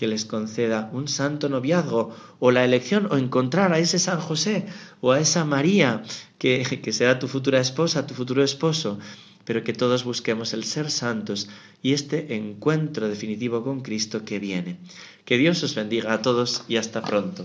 que 0.00 0.08
les 0.08 0.24
conceda 0.24 0.88
un 0.94 1.08
santo 1.08 1.50
noviazgo 1.50 2.16
o 2.38 2.50
la 2.52 2.64
elección 2.64 3.06
o 3.10 3.18
encontrar 3.18 3.74
a 3.74 3.78
ese 3.78 3.98
San 3.98 4.18
José 4.18 4.64
o 5.02 5.12
a 5.12 5.20
esa 5.20 5.44
María 5.44 6.02
que, 6.38 6.80
que 6.82 6.92
será 6.94 7.18
tu 7.18 7.28
futura 7.28 7.60
esposa, 7.60 8.06
tu 8.06 8.14
futuro 8.14 8.42
esposo, 8.42 8.98
pero 9.44 9.62
que 9.62 9.74
todos 9.74 10.04
busquemos 10.04 10.54
el 10.54 10.64
ser 10.64 10.90
santos 10.90 11.48
y 11.82 11.92
este 11.92 12.34
encuentro 12.34 13.08
definitivo 13.08 13.62
con 13.62 13.82
Cristo 13.82 14.24
que 14.24 14.38
viene. 14.38 14.78
Que 15.26 15.36
Dios 15.36 15.62
os 15.62 15.74
bendiga 15.74 16.14
a 16.14 16.22
todos 16.22 16.64
y 16.66 16.78
hasta 16.78 17.02
pronto. 17.02 17.44